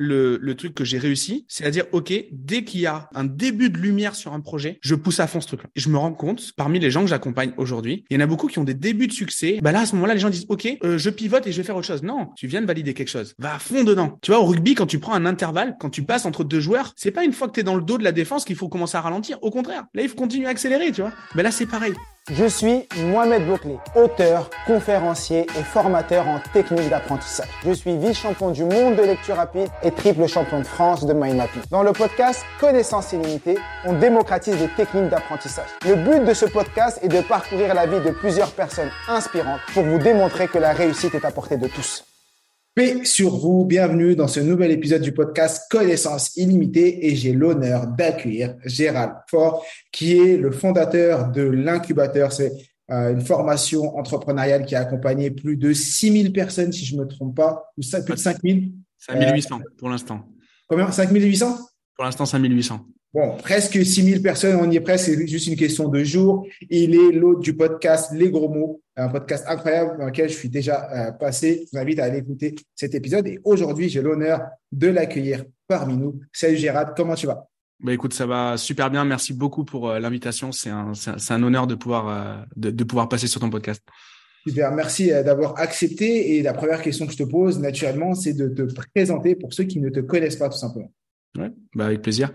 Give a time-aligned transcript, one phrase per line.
[0.00, 3.24] le, le truc que j'ai réussi, c'est à dire, OK, dès qu'il y a un
[3.24, 5.68] début de lumière sur un projet, je pousse à fond ce truc-là.
[5.76, 8.26] Et je me rends compte, parmi les gens que j'accompagne aujourd'hui, il y en a
[8.26, 9.58] beaucoup qui ont des débuts de succès.
[9.60, 11.64] Bah là, à ce moment-là, les gens disent, OK, euh, je pivote et je vais
[11.64, 12.02] faire autre chose.
[12.02, 13.34] Non, tu viens de valider quelque chose.
[13.38, 14.18] Va à fond dedans.
[14.22, 16.94] Tu vois, au rugby, quand tu prends un intervalle, quand tu passes entre deux joueurs,
[16.96, 18.70] c'est pas une fois que tu es dans le dos de la défense qu'il faut
[18.70, 19.36] commencer à ralentir.
[19.42, 21.12] Au contraire, là, il faut continuer à accélérer, tu vois.
[21.34, 21.92] Mais là, c'est pareil.
[22.32, 27.48] Je suis Mohamed Bouclé, auteur, conférencier et formateur en technique d'apprentissage.
[27.64, 31.36] Je suis vice-champion du monde de lecture rapide et triple champion de France de mind
[31.36, 31.62] mapping.
[31.72, 35.70] Dans le podcast Connaissance illimitée, on démocratise les techniques d'apprentissage.
[35.84, 39.82] Le but de ce podcast est de parcourir la vie de plusieurs personnes inspirantes pour
[39.82, 42.04] vous démontrer que la réussite est à portée de tous.
[42.72, 47.88] Paix sur vous, bienvenue dans ce nouvel épisode du podcast Connaissance illimitée et j'ai l'honneur
[47.88, 52.32] d'accueillir Gérald Fort qui est le fondateur de l'incubateur.
[52.32, 52.52] C'est
[52.92, 57.08] euh, une formation entrepreneuriale qui a accompagné plus de 6000 personnes si je ne me
[57.08, 60.28] trompe pas, ou plus de 5000 5800 euh, pour l'instant.
[60.68, 60.92] Combien?
[60.92, 61.58] 5800
[61.96, 62.86] Pour l'instant 5800.
[63.12, 66.46] Bon, presque 6000 personnes, on y est presque, c'est juste une question de jour.
[66.68, 70.48] Il est l'hôte du podcast Les Gros Mots, un podcast incroyable dans lequel je suis
[70.48, 71.64] déjà euh, passé.
[71.64, 73.26] Je vous invite à aller écouter cet épisode.
[73.26, 76.20] Et aujourd'hui, j'ai l'honneur de l'accueillir parmi nous.
[76.32, 77.48] Salut Gérard, comment tu vas?
[77.82, 79.04] Bah écoute, ça va super bien.
[79.04, 80.52] Merci beaucoup pour euh, l'invitation.
[80.52, 83.82] C'est un, c'est un honneur de pouvoir, euh, de, de pouvoir passer sur ton podcast.
[84.46, 86.36] Super, merci d'avoir accepté.
[86.36, 88.62] Et la première question que je te pose, naturellement, c'est de te
[88.94, 90.92] présenter pour ceux qui ne te connaissent pas, tout simplement.
[91.38, 92.32] Ouais, bah avec plaisir.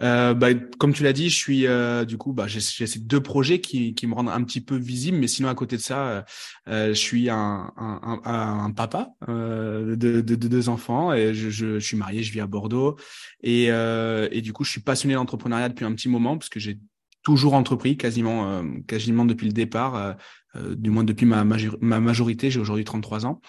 [0.00, 3.20] Euh, bah, comme tu l'as dit, je suis euh, du coup, bah, j'ai ces deux
[3.20, 6.06] projets qui, qui me rendent un petit peu visible, mais sinon à côté de ça,
[6.06, 6.22] euh,
[6.68, 11.50] euh je suis un, un, un, papa euh, de, de, de, deux enfants et je,
[11.50, 12.96] je, je, suis marié, je vis à Bordeaux
[13.42, 16.60] et, euh, et du coup, je suis passionné d'entrepreneuriat depuis un petit moment parce que
[16.60, 16.78] j'ai
[17.24, 20.16] toujours entrepris quasiment quasiment depuis le départ
[20.76, 23.40] du moins depuis ma, ma majorité, j'ai aujourd'hui 33 ans.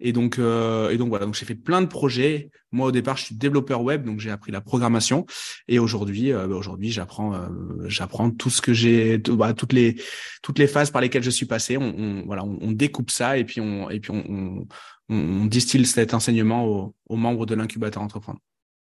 [0.00, 2.50] Et donc, euh, et donc voilà, donc j'ai fait plein de projets.
[2.72, 5.26] Moi, au départ, je suis développeur web, donc j'ai appris la programmation.
[5.68, 7.48] Et aujourd'hui, euh, bah, aujourd'hui, j'apprends,
[7.86, 9.96] j'apprends tout ce que j'ai, bah, toutes les
[10.42, 11.76] toutes les phases par lesquelles je suis passé.
[11.76, 14.66] On, on voilà, on, découpe ça et puis on et puis on,
[15.08, 18.40] on, distille cet enseignement aux, membres de l'incubateur entreprendre.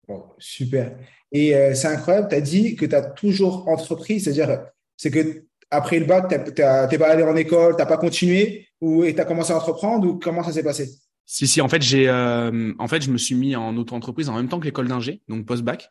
[0.07, 0.95] Bon, super.
[1.31, 4.59] Et c'est incroyable, tu as dit que tu as toujours entrepris, c'est-à-dire
[4.95, 8.67] c'est que après le bac, tu n'es pas allé en école, tu n'as pas continué
[8.81, 10.89] ou tu as commencé à entreprendre ou comment ça s'est passé?
[11.25, 14.35] Si, si, en fait, j'ai, euh, en fait, je me suis mis en auto-entreprise en
[14.35, 15.89] même temps que l'école d'ingé, donc post-bac,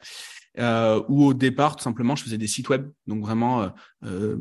[0.61, 3.69] euh, où au départ, tout simplement, je faisais des sites web, donc vraiment euh,
[4.05, 4.37] euh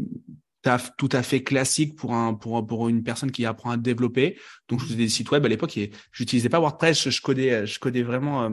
[0.97, 4.39] tout à fait classique pour un pour pour une personne qui apprend à développer.
[4.69, 7.79] Donc je faisais des sites web à l'époque et j'utilisais pas WordPress, je codais je
[7.79, 8.49] codais vraiment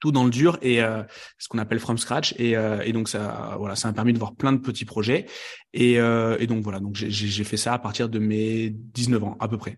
[0.00, 1.02] tout dans le dur et euh,
[1.38, 4.18] ce qu'on appelle from scratch et, euh, et donc ça voilà ça m'a permis de
[4.18, 5.26] voir plein de petits projets
[5.72, 9.36] et, euh, et donc voilà donc j'ai fait ça à partir de mes 19 ans
[9.40, 9.76] à peu près.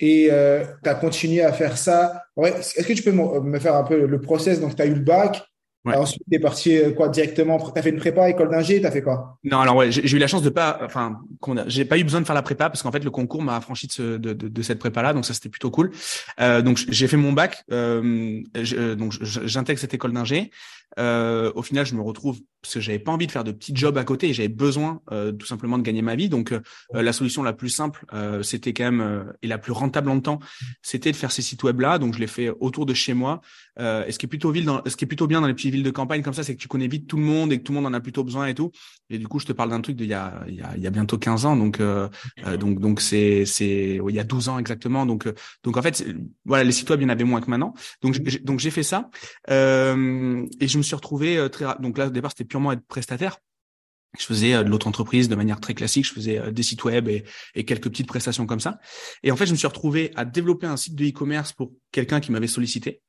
[0.00, 0.28] Et
[0.82, 2.24] tu as continué à faire ça.
[2.36, 4.60] Ouais, est-ce que tu peux me faire un peu le process?
[4.60, 5.44] Donc tu as eu le bac
[5.84, 5.96] Ouais.
[5.96, 9.38] Ensuite, t'es parti euh, quoi directement T'as fait une prépa, école d'ingé, t'as fait quoi?
[9.44, 11.20] Non, alors ouais, j'ai eu la chance de pas, enfin,
[11.66, 13.86] j'ai pas eu besoin de faire la prépa parce qu'en fait le concours m'a affranchi
[13.86, 15.90] de, ce, de, de, de, cette prépa-là, donc ça c'était plutôt cool.
[16.40, 20.50] Euh, donc j'ai fait mon bac, euh, euh donc j'intègre cette école d'ingé.
[20.98, 23.74] Euh, au final, je me retrouve parce que j'avais pas envie de faire de petits
[23.74, 26.28] jobs à côté et j'avais besoin euh, tout simplement de gagner ma vie.
[26.28, 26.60] Donc, euh,
[26.92, 30.38] la solution la plus simple, euh, c'était quand même et la plus rentable en temps,
[30.82, 31.98] c'était de faire ces sites web là.
[31.98, 33.40] Donc, je l'ai fait autour de chez moi.
[33.78, 35.72] Et ce qui est plutôt ville, dans, ce qui est plutôt bien dans les petites
[35.72, 37.62] villes de campagne comme ça, c'est que tu connais vite tout le monde et que
[37.64, 38.70] tout le monde en a plutôt besoin et tout.
[39.10, 40.82] Et du coup, je te parle d'un truc d'il y a, il y a, il
[40.82, 41.56] y a bientôt 15 ans.
[41.56, 41.80] Donc,
[42.58, 45.06] donc, donc c'est, c'est, il y a 12 ans exactement.
[45.06, 45.28] Donc,
[45.62, 46.04] donc en fait,
[46.44, 47.74] voilà, les sites web, il y en avait moins que maintenant.
[48.02, 49.10] Donc, j'ai, donc j'ai fait ça
[49.48, 53.38] et je me suis retrouvé très, donc là au départ c'était purement être prestataire.
[54.18, 56.06] Je faisais euh, de l'autre entreprise de manière très classique.
[56.06, 58.78] Je faisais euh, des sites web et, et, quelques petites prestations comme ça.
[59.22, 62.20] Et en fait, je me suis retrouvé à développer un site de e-commerce pour quelqu'un
[62.20, 63.00] qui m'avait sollicité.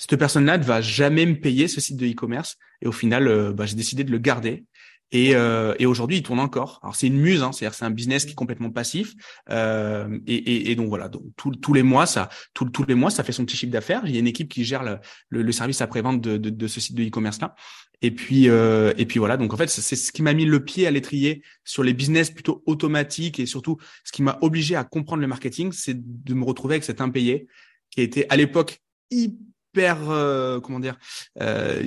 [0.00, 2.56] Cette personne-là ne va jamais me payer ce site de e-commerce.
[2.80, 4.64] Et au final, euh, bah, j'ai décidé de le garder
[5.12, 6.78] et, euh, et aujourd'hui, il tourne encore.
[6.82, 9.14] Alors c'est une muse, hein, c'est-à-dire c'est un business qui est complètement passif.
[9.50, 13.24] Euh, et, et, et, donc voilà, donc tous les mois, ça, tous les mois, ça
[13.24, 14.02] fait son petit chiffre d'affaires.
[14.04, 14.98] Il y a une équipe qui gère le,
[15.42, 17.54] le, service après vente de, de, de, ce site de e-commerce là.
[18.02, 20.64] Et puis euh, et puis voilà, donc en fait c'est ce qui m'a mis le
[20.64, 24.84] pied à l'étrier sur les business plutôt automatiques et surtout ce qui m'a obligé à
[24.84, 27.46] comprendre le marketing, c'est de me retrouver avec cet impayé
[27.90, 28.80] qui était à l'époque
[29.10, 30.98] hyper, comment dire,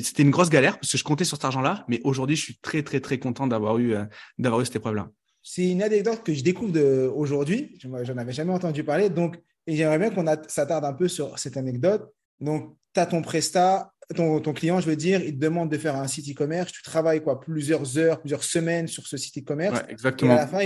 [0.02, 1.86] c'était une grosse galère parce que je comptais sur cet argent-là.
[1.88, 3.96] Mais aujourd'hui, je suis très, très, très content d'avoir eu,
[4.38, 5.10] d'avoir eu cette épreuve-là.
[5.42, 6.80] C'est une anecdote que je découvre
[7.16, 7.78] aujourd'hui.
[7.80, 9.10] J'en avais jamais entendu parler.
[9.10, 9.38] Donc,
[9.68, 12.10] et j'aimerais bien qu'on s'attarde un peu sur cette anecdote.
[12.40, 15.78] Donc, tu as ton prestat, ton, ton, client, je veux dire, il te demande de
[15.78, 16.72] faire un site e-commerce.
[16.72, 19.82] Tu travailles quoi, plusieurs heures, plusieurs semaines sur ce site e-commerce.
[19.90, 20.34] exactement.
[20.34, 20.62] Et à la fin,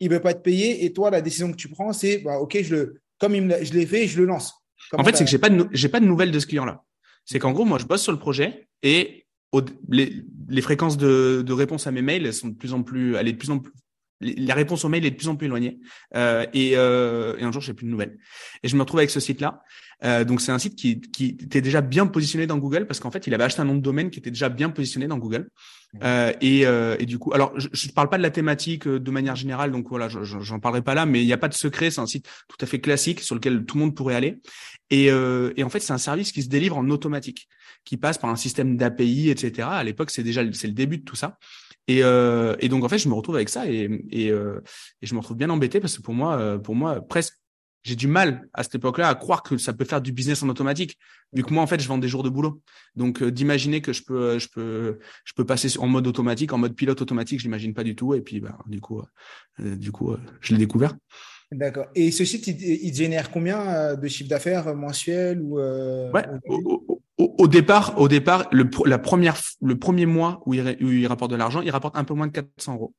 [0.00, 0.84] il ne veut pas te payer.
[0.84, 3.72] Et toi, la décision que tu prends, c'est bah, OK, je le, comme il je
[3.72, 4.54] l'ai fait, je le lance.
[4.92, 6.82] En fait, c'est que j'ai pas de, pas de nouvelles de ce client-là.
[7.24, 9.26] C'est qu'en gros, moi, je bosse sur le projet et
[9.88, 13.16] les, les, fréquences de, de réponse à mes mails elles sont de plus en plus,
[13.16, 13.72] elle est de plus en plus
[14.20, 15.78] la réponse au mail est de plus en plus éloignée.
[16.14, 18.18] Euh, et, euh, et, un jour, j'ai plus de nouvelles.
[18.62, 19.62] Et je me retrouve avec ce site-là.
[20.04, 23.10] Euh, donc, c'est un site qui, qui était déjà bien positionné dans Google parce qu'en
[23.10, 25.48] fait, il avait acheté un nom de domaine qui était déjà bien positionné dans Google.
[26.02, 29.10] Euh, et, euh, et, du coup, alors, je ne parle pas de la thématique de
[29.10, 31.90] manière générale, donc voilà, j'en parlerai pas là, mais il n'y a pas de secret.
[31.90, 34.38] C'est un site tout à fait classique sur lequel tout le monde pourrait aller.
[34.90, 37.48] Et, euh, et en fait, c'est un service qui se délivre en automatique,
[37.84, 39.68] qui passe par un système d'API, etc.
[39.70, 41.38] À l'époque, c'est déjà c'est le début de tout ça.
[41.88, 44.60] Et, euh, et, donc en fait, je me retrouve avec ça et, et, euh,
[45.02, 47.34] et, je me retrouve bien embêté parce que pour moi, euh, pour moi, presque,
[47.84, 50.48] j'ai du mal à cette époque-là à croire que ça peut faire du business en
[50.48, 50.98] automatique,
[51.32, 52.60] vu que moi en fait, je vends des jours de boulot.
[52.96, 56.58] Donc euh, d'imaginer que je peux, je peux, je peux passer en mode automatique, en
[56.58, 58.14] mode pilote automatique, je l'imagine pas du tout.
[58.14, 59.00] Et puis, bah, du coup,
[59.60, 60.96] euh, du coup, je l'ai découvert.
[61.52, 61.86] D'accord.
[61.94, 66.24] Et ce site, il, il génère combien de chiffre d'affaires mensuel ou Ouais,
[67.18, 71.30] au, départ, au départ, le, la première, le premier mois où il, où il rapporte
[71.30, 72.94] de l'argent, il rapporte un peu moins de 400 euros.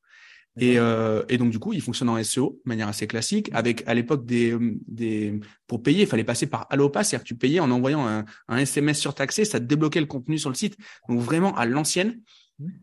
[0.60, 3.48] Et, euh, et, donc du coup, il fonctionne en SEO de manière assez classique.
[3.52, 4.56] Avec à l'époque des,
[4.88, 5.38] des
[5.68, 8.56] pour payer, il fallait passer par Allopass, c'est-à-dire que tu payais en envoyant un, un,
[8.56, 10.76] SMS surtaxé, ça te débloquait le contenu sur le site.
[11.08, 12.20] Donc vraiment à l'ancienne.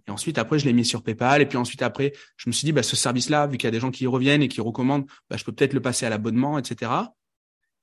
[0.07, 1.41] Et ensuite, après, je l'ai mis sur PayPal.
[1.41, 3.71] Et puis ensuite, après, je me suis dit, bah, ce service-là, vu qu'il y a
[3.71, 6.09] des gens qui y reviennent et qui recommandent, bah, je peux peut-être le passer à
[6.09, 6.91] l'abonnement, etc.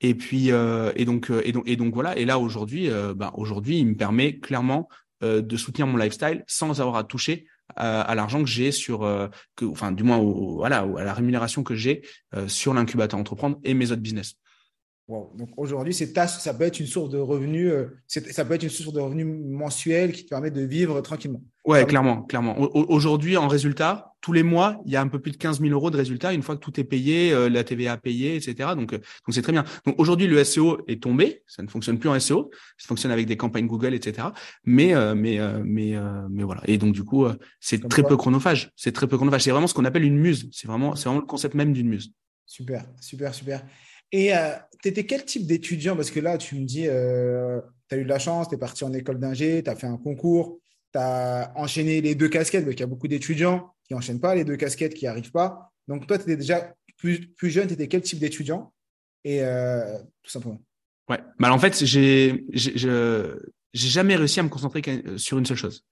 [0.03, 2.17] Et puis euh, et donc euh, et donc et donc voilà.
[2.19, 4.89] Et là aujourd'hui, euh, bah, aujourd'hui, il me permet clairement
[5.23, 7.47] de soutenir mon lifestyle sans avoir à toucher
[7.77, 9.09] à, l'argent que j'ai sur
[9.55, 12.03] que enfin du moins voilà à la rémunération que j'ai
[12.49, 14.35] sur l'incubateur entreprendre et mes autres business.
[15.09, 18.95] Donc aujourd'hui, ça peut être une source de revenus, euh, ça peut être une source
[18.95, 21.43] de revenus mensuels qui te permet de vivre tranquillement.
[21.65, 22.59] Ouais, clairement, clairement.
[22.59, 25.73] Aujourd'hui, en résultat, tous les mois, il y a un peu plus de 15 000
[25.73, 28.71] euros de résultats une fois que tout est payé, euh, la TVA payée, etc.
[28.75, 29.65] Donc, euh, donc c'est très bien.
[29.87, 33.27] Donc aujourd'hui, le SEO est tombé, ça ne fonctionne plus en SEO, ça fonctionne avec
[33.27, 34.29] des campagnes Google, etc.
[34.65, 35.95] Mais, mais, mais,
[36.31, 36.63] mais voilà.
[36.67, 37.27] Et donc du coup,
[37.61, 38.73] c'est très peu chronophage.
[38.75, 39.43] C'est très peu chronophage.
[39.43, 40.49] C'est vraiment ce qu'on appelle une muse.
[40.53, 42.13] C'est vraiment, c'est vraiment le concept même d'une muse.
[42.47, 43.63] Super, super, super.
[44.13, 44.51] Et euh,
[44.83, 45.97] tu étais quel type d'étudiant?
[45.97, 48.59] Parce que là, tu me dis, euh, tu as eu de la chance, tu es
[48.59, 50.61] parti en école d'ingé, tu as fait un concours,
[50.93, 54.35] tu as enchaîné les deux casquettes, parce qu'il y a beaucoup d'étudiants qui n'enchaînent pas
[54.35, 55.73] les deux casquettes, qui n'y arrivent pas.
[55.89, 58.73] Donc, toi, tu étais déjà plus, plus jeune, tu étais quel type d'étudiant?
[59.25, 60.61] Et euh, tout simplement.
[61.09, 62.45] Ouais, bah, en fait, j'ai
[63.73, 64.83] jamais réussi à me concentrer
[65.17, 65.85] sur une seule chose.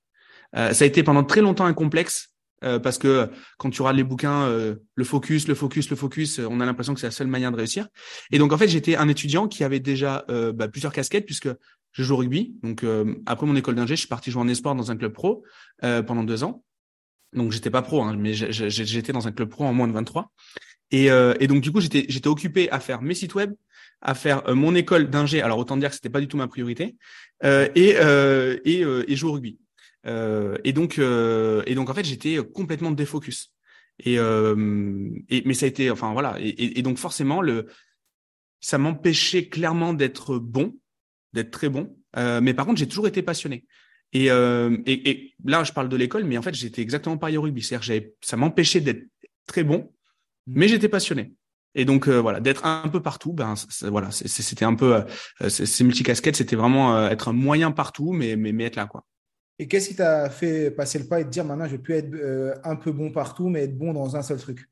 [0.55, 2.31] ça a été pendant très longtemps un complexe
[2.63, 6.39] euh, parce que quand tu regardes les bouquins, euh, le focus, le focus, le focus,
[6.39, 7.89] euh, on a l'impression que c'est la seule manière de réussir.
[8.33, 10.25] Et donc en fait, j'étais un étudiant qui avait déjà
[10.55, 11.49] bah, plusieurs casquettes puisque
[11.93, 12.57] je joue au rugby.
[12.63, 12.85] Donc
[13.27, 15.45] après mon école d'ingé, je suis parti jouer en espoir dans un club pro
[15.81, 16.65] pendant deux ans.
[17.33, 20.33] Donc j'étais pas pro, hein, mais j'étais dans un club pro en moins de 23.
[20.93, 23.55] Et, et donc du coup, j'étais occupé à faire mes sites web,
[24.01, 25.43] à faire mon école d'ingé.
[25.43, 26.97] Alors autant dire que c'était pas du tout ma priorité.
[27.45, 27.97] et,
[28.65, 29.59] et, et jouer au rugby.
[30.07, 33.53] Euh, et donc, euh, et donc en fait, j'étais complètement défocus.
[33.99, 36.37] Et, euh, et, mais ça a été, enfin voilà.
[36.41, 37.67] Et donc forcément, le,
[38.61, 40.77] ça m'empêchait clairement d'être bon,
[41.33, 41.97] d'être très bon.
[42.17, 43.65] Euh, mais par contre, j'ai toujours été passionné.
[44.13, 47.37] Et, euh, et, et, là, je parle de l'école, mais en fait, j'étais exactement pareil
[47.37, 47.63] au rugby.
[47.63, 49.05] C'est-à-dire, ça m'empêchait d'être
[49.47, 49.93] très bon,
[50.47, 51.35] mais j'étais passionné.
[51.77, 55.05] Et donc euh, voilà, d'être un peu partout, ben voilà, c'était un peu
[55.41, 59.05] euh, ces multicasquettes, c'était vraiment être un moyen partout, mais, mais mais être là quoi.
[59.61, 61.95] Et qu'est-ce qui t'a fait passer le pas et te dire maintenant je vais plus
[61.95, 64.69] être un peu bon partout, mais être bon dans un seul truc?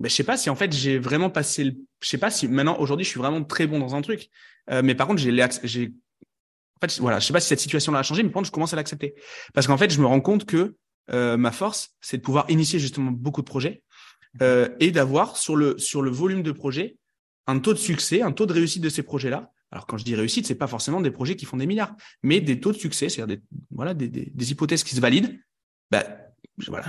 [0.00, 2.48] Ben, je sais pas si en fait j'ai vraiment passé le je sais pas si
[2.48, 4.30] maintenant aujourd'hui je suis vraiment très bon dans un truc.
[4.70, 5.30] Euh, mais par contre j'ai
[5.64, 5.92] j'ai
[6.76, 8.46] en fait voilà je sais pas si cette situation là a changé mais par contre
[8.46, 9.14] je commence à l'accepter.
[9.52, 10.74] Parce qu'en fait je me rends compte que
[11.12, 13.82] euh, ma force c'est de pouvoir initier justement beaucoup de projets
[14.40, 16.96] euh, et d'avoir sur le sur le volume de projets
[17.46, 20.04] un taux de succès un taux de réussite de ces projets là alors quand je
[20.04, 22.76] dis réussite, c'est pas forcément des projets qui font des milliards, mais des taux de
[22.76, 25.38] succès, c'est-à-dire des, voilà, des, des, hypothèses qui se valident.
[25.92, 26.02] Ben,
[26.66, 26.86] voilà,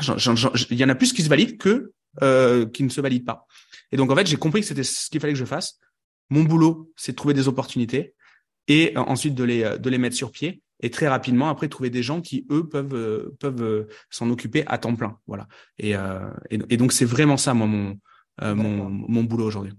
[0.72, 3.46] il y en a plus qui se valident que euh, qui ne se valident pas.
[3.92, 5.80] Et donc en fait, j'ai compris que c'était ce qu'il fallait que je fasse.
[6.30, 8.16] Mon boulot, c'est de trouver des opportunités
[8.68, 11.90] et euh, ensuite de les de les mettre sur pied et très rapidement après trouver
[11.90, 15.18] des gens qui eux peuvent euh, peuvent euh, s'en occuper à temps plein.
[15.28, 15.48] Voilà.
[15.78, 18.00] Et et, et, donc c'est vraiment ça moi mon
[18.42, 19.74] mon, mon boulot aujourd'hui.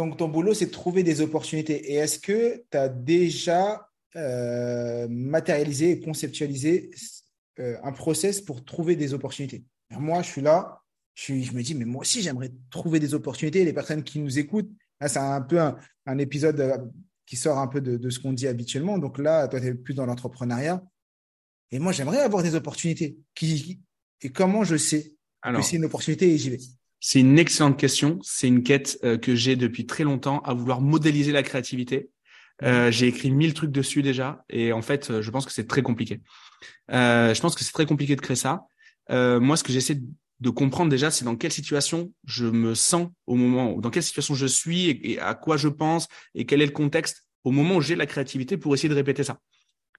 [0.00, 1.92] Donc, ton boulot, c'est de trouver des opportunités.
[1.92, 6.90] Et est-ce que tu as déjà euh, matérialiser et conceptualiser
[7.58, 9.62] euh, un process pour trouver des opportunités?
[9.90, 10.80] moi, je suis là,
[11.14, 13.64] je, me dis, mais moi aussi, j'aimerais trouver des opportunités.
[13.64, 14.70] Les personnes qui nous écoutent,
[15.06, 16.78] c'est un peu un, épisode euh,
[17.26, 18.98] qui sort un peu de, ce qu'on dit habituellement.
[18.98, 20.82] Donc là, toi, tu es plus dans l'entrepreneuriat.
[21.72, 23.18] Et moi, j'aimerais avoir des opportunités.
[23.34, 23.80] Qui,
[24.22, 26.58] et comment je sais que c'est une opportunité et j'y vais?
[27.00, 28.18] C'est une excellente question.
[28.22, 32.10] C'est une quête euh, que j'ai depuis très longtemps à vouloir modéliser la créativité.
[32.62, 35.80] Euh, j'ai écrit mille trucs dessus déjà et en fait, je pense que c'est très
[35.80, 36.20] compliqué.
[36.92, 38.66] Euh, je pense que c'est très compliqué de créer ça.
[39.08, 39.98] Moi, ce que j'essaie
[40.40, 44.34] de comprendre déjà, c'est dans quelle situation je me sens au moment, dans quelle situation
[44.34, 47.80] je suis et, à quoi je pense et quel est le contexte au moment où
[47.80, 49.38] j'ai la créativité pour essayer de répéter ça.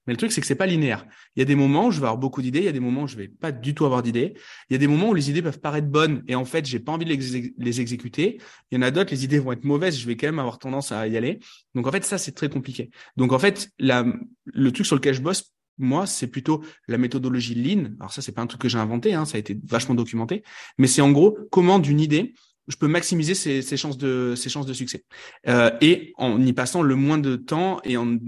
[0.06, 1.06] Mais le truc, c'est que c'est pas linéaire.
[1.36, 2.80] Il y a des moments où je vais avoir beaucoup d'idées, il y a des
[2.80, 4.34] moments où je vais pas du tout avoir d'idées.
[4.68, 6.80] Il y a des moments où les idées peuvent paraître bonnes et en fait, j'ai
[6.80, 8.40] pas envie de les, exécuter.
[8.70, 10.58] Il y en a d'autres, les idées vont être mauvaises, je vais quand même avoir
[10.58, 11.38] tendance à y aller.
[11.76, 12.90] Donc en fait, ça, c'est très compliqué.
[13.16, 17.92] Donc en fait, le truc sur lequel je bosse moi, c'est plutôt la méthodologie Lean.
[17.98, 20.42] Alors ça, c'est pas un truc que j'ai inventé, hein, ça a été vachement documenté,
[20.78, 22.34] mais c'est en gros comment d'une idée
[22.68, 25.04] je peux maximiser ses, chances de ses chances de succès
[25.48, 28.18] euh, et en y passant le moins de temps et en,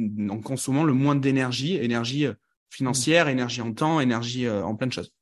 [0.43, 2.35] consommant le moins d'énergie, énergie euh,
[2.71, 5.13] financière, énergie en temps, énergie euh, en plein de choses,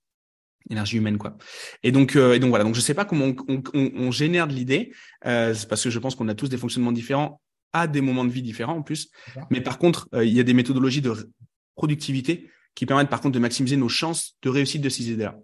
[0.71, 1.37] énergie humaine quoi.
[1.83, 2.65] Et donc et donc voilà.
[2.65, 3.33] Donc je sais pas comment
[3.75, 4.93] on, génère de l'idée,
[5.25, 7.41] c'est parce que je pense qu'on a tous des fonctionnements différents
[7.75, 9.11] à des moments de vie différents en plus.
[9.51, 11.31] Mais par contre, il y a des méthodologies de
[11.75, 15.39] productivité qui permettent par contre de maximiser nos chances de réussite de ces idées-là.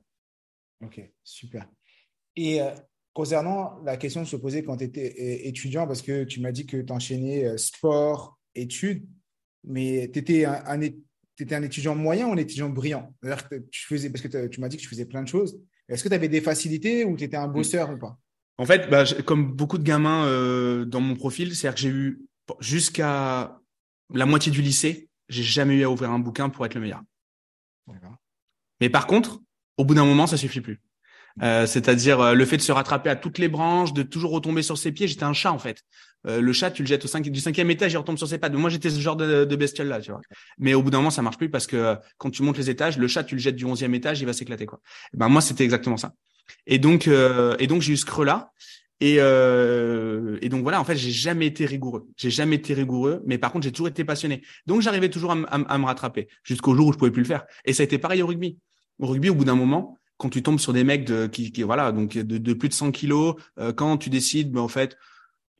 [0.85, 1.69] Ok, super.
[2.37, 2.71] Et euh,
[3.13, 6.53] concernant la question que je posais quand tu étais euh, étudiant, parce que tu m'as
[6.53, 9.07] dit que tu enchaînais euh, sport, études,
[9.65, 13.13] mais tu étais un, un, un, étudiant moyen ou un étudiant brillant?
[13.23, 15.61] Que tu faisais, Parce que tu m'as dit que tu faisais plein de choses.
[15.89, 18.19] Est-ce que tu avais des facilités ou tu étais un bosseur ou pas?
[18.59, 22.21] En fait, bah, comme beaucoup de gamins dans mon profil, c'est-à-dire que j'ai eu
[22.61, 23.61] jusqu'à
[24.13, 27.03] la moitié du lycée, j'ai jamais eu à ouvrir un bouquin pour être le meilleur.
[28.81, 29.41] Mais par contre,
[29.77, 30.81] au bout d'un moment, ça suffit plus.
[31.43, 34.63] Euh, c'est-à-dire euh, le fait de se rattraper à toutes les branches, de toujours retomber
[34.63, 35.07] sur ses pieds.
[35.07, 35.83] J'étais un chat en fait.
[36.27, 38.53] Euh, le chat, tu le jettes au du cinquième étage, il retombe sur ses pattes.
[38.55, 40.21] moi, j'étais ce genre de, de bestiole là, tu vois.
[40.59, 42.99] Mais au bout d'un moment, ça marche plus parce que quand tu montes les étages,
[42.99, 44.81] le chat, tu le jettes du onzième étage, il va s'éclater quoi.
[45.15, 46.13] Et ben moi, c'était exactement ça.
[46.67, 48.51] Et donc, et donc j'ai eu ce creux là.
[49.01, 52.09] Et, euh, et donc voilà, en fait, j'ai jamais été rigoureux.
[52.17, 54.43] J'ai jamais été rigoureux, mais par contre, j'ai toujours été passionné.
[54.67, 57.47] Donc j'arrivais toujours à, me rattraper jusqu'au jour où je pouvais plus le faire.
[57.65, 58.59] Et ça a été pareil au rugby.
[58.99, 61.63] Au rugby, au bout d'un moment, quand tu tombes sur des mecs de, qui, qui
[61.63, 64.97] voilà, donc de, plus de 100 kilos, euh, quand tu décides, ben, en fait,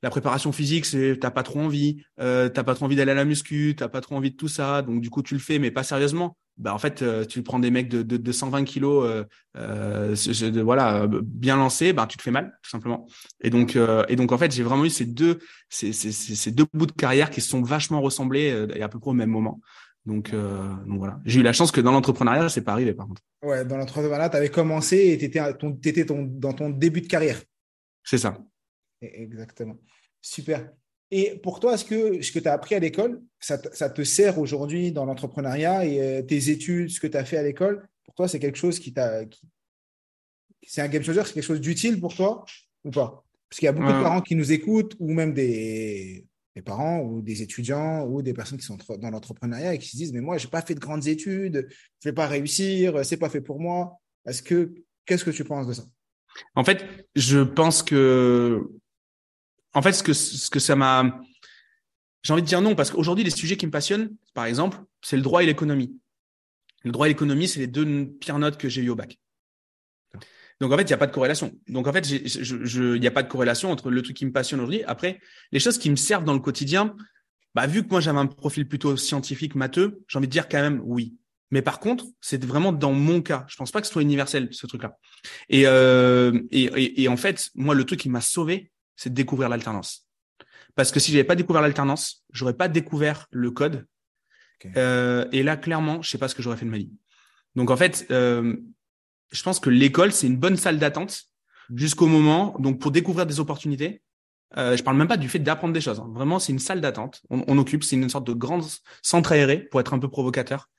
[0.03, 3.17] la préparation physique, c'est t'as pas trop envie, euh, t'as pas trop envie d'aller à
[3.17, 5.59] la muscu, t'as pas trop envie de tout ça, donc du coup tu le fais,
[5.59, 6.37] mais pas sérieusement.
[6.59, 9.25] Bah en fait, euh, tu prends des mecs de, de, de 120 kilos, euh,
[9.57, 10.09] euh
[10.51, 13.07] de, voilà, bien lancés, bah tu te fais mal tout simplement.
[13.41, 13.77] Et donc
[14.09, 15.39] et donc en fait, j'ai vraiment eu ces deux
[15.69, 18.99] ces, ces, ces, deux bouts de carrière qui se sont vachement ressemblés et à peu
[18.99, 19.61] près au même moment.
[20.05, 23.23] Donc, donc voilà, j'ai eu la chance que dans l'entrepreneuriat, c'est pas arrivé par contre.
[23.43, 27.03] Ouais, dans l'entrepreneuriat, tu avais commencé et tu étais, ton, étais ton, dans ton début
[27.03, 27.41] de carrière.
[28.03, 28.39] C'est ça.
[29.01, 29.77] Exactement.
[30.21, 30.73] Super.
[31.11, 34.39] Et pour toi, est-ce que ce que tu as appris à l'école, ça, te sert
[34.39, 38.15] aujourd'hui dans l'entrepreneuriat et euh, tes études, ce que tu as fait à l'école, pour
[38.15, 39.23] toi, c'est quelque chose qui t'a.
[40.67, 42.45] C'est un game changer, c'est quelque chose d'utile pour toi
[42.85, 43.25] ou pas?
[43.49, 44.03] Parce qu'il y a beaucoup de euh.
[44.03, 48.59] parents qui nous écoutent ou même des, des, parents ou des étudiants ou des personnes
[48.59, 50.81] qui sont dans l'entrepreneuriat et qui se disent Mais moi, je n'ai pas fait de
[50.81, 51.67] grandes études,
[52.03, 53.99] je ne vais pas réussir, c'est pas fait pour moi.
[54.27, 54.75] Est-ce que
[55.09, 55.85] Qu'est-ce que tu penses de ça?
[56.55, 56.85] En fait,
[57.17, 58.71] je pense que
[59.79, 60.03] en fait, ce
[60.51, 61.21] que, ça m'a,
[62.25, 65.15] j'ai envie de dire non, parce qu'aujourd'hui, les sujets qui me passionnent, par exemple, c'est
[65.15, 65.97] le droit et l'économie.
[66.83, 69.21] Le droit et l'économie, c'est les deux pires notes que j'ai eues au bac.
[70.61, 71.53] Donc en fait, il n'y a pas de corrélation.
[71.69, 74.59] Donc en fait, il n'y a pas de corrélation entre le truc qui me passionne
[74.59, 74.83] aujourd'hui.
[74.83, 75.21] Après,
[75.53, 76.97] les choses qui me servent dans le quotidien,
[77.55, 80.61] bah, vu que moi j'avais un profil plutôt scientifique, matheux, j'ai envie de dire quand
[80.61, 81.15] même oui.
[81.53, 83.47] Mais par contre, c'est vraiment dans mon cas.
[83.49, 84.99] Je pense pas que ce soit universel ce truc-là.
[85.49, 86.33] Et, euh,
[87.09, 90.07] en fait, moi, le truc qui m'a sauvé, c'est de découvrir l'alternance.
[90.75, 93.87] Parce que si j'avais pas découvert l'alternance, j'aurais pas découvert le code.
[94.77, 96.91] Euh, et là, clairement, je sais pas ce que j'aurais fait de ma vie.
[97.55, 98.57] Donc en fait, euh,
[99.31, 101.23] je pense que l'école c'est une bonne salle d'attente
[101.75, 102.55] jusqu'au moment.
[102.59, 104.03] Donc pour découvrir des opportunités,
[104.57, 106.01] euh, je parle même pas du fait d'apprendre des choses.
[106.01, 106.11] Hein.
[106.13, 107.23] Vraiment, c'est une salle d'attente.
[107.31, 108.61] On, occupe, c'est une sorte de grand
[109.03, 110.71] centre aéré pour être un peu provocateur.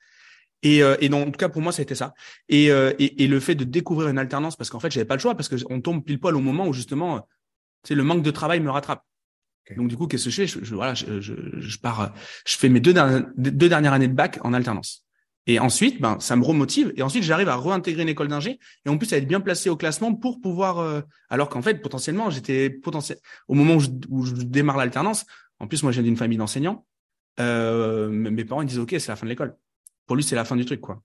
[0.62, 2.12] Et, euh, et donc, en tout cas pour moi, ça a été ça.
[2.48, 5.14] Et, euh, et, et, le fait de découvrir une alternance, parce qu'en fait, j'avais pas
[5.14, 7.26] le choix, parce que on tombe pile poil au moment où justement
[7.84, 9.04] c'est le manque de travail me rattrape.
[9.76, 10.46] Donc du coup, qu'est-ce que je fais?
[10.46, 12.12] Je, voilà, je, je, je, pars,
[12.44, 15.04] je fais mes deux, dernières, deux dernières années de bac en alternance.
[15.46, 16.92] Et ensuite, ben, ça me remotive.
[16.96, 19.70] Et ensuite, j'arrive à réintégrer une école d'ingé et en plus à être bien placé
[19.70, 20.78] au classement pour pouvoir.
[20.78, 23.18] Euh, alors qu'en fait, potentiellement, j'étais potentiel
[23.48, 25.24] au moment où je, où je démarre l'alternance.
[25.58, 26.84] En plus, moi, j'ai d'une famille d'enseignants.
[27.38, 29.56] mes parents ils disent ok, c'est la fin de l'école.
[30.06, 31.02] Pour lui, c'est la fin du truc, quoi.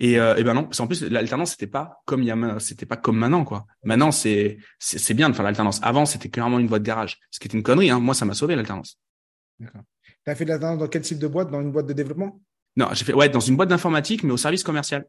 [0.00, 2.60] Et, euh, et ben non, parce qu'en plus l'alternance c'était pas comme il y a,
[2.60, 3.66] c'était pas comme maintenant quoi.
[3.82, 5.80] Maintenant c'est c'est bien de faire l'alternance.
[5.82, 7.90] Avant c'était clairement une voie de garage, ce qui était une connerie.
[7.90, 7.98] Hein.
[7.98, 9.00] Moi ça m'a sauvé l'alternance.
[9.58, 9.82] D'accord.
[10.26, 11.50] as fait de l'alternance dans quel type de boîte?
[11.50, 12.40] Dans une boîte de développement?
[12.76, 15.04] Non, j'ai fait ouais dans une boîte d'informatique, mais au service commercial.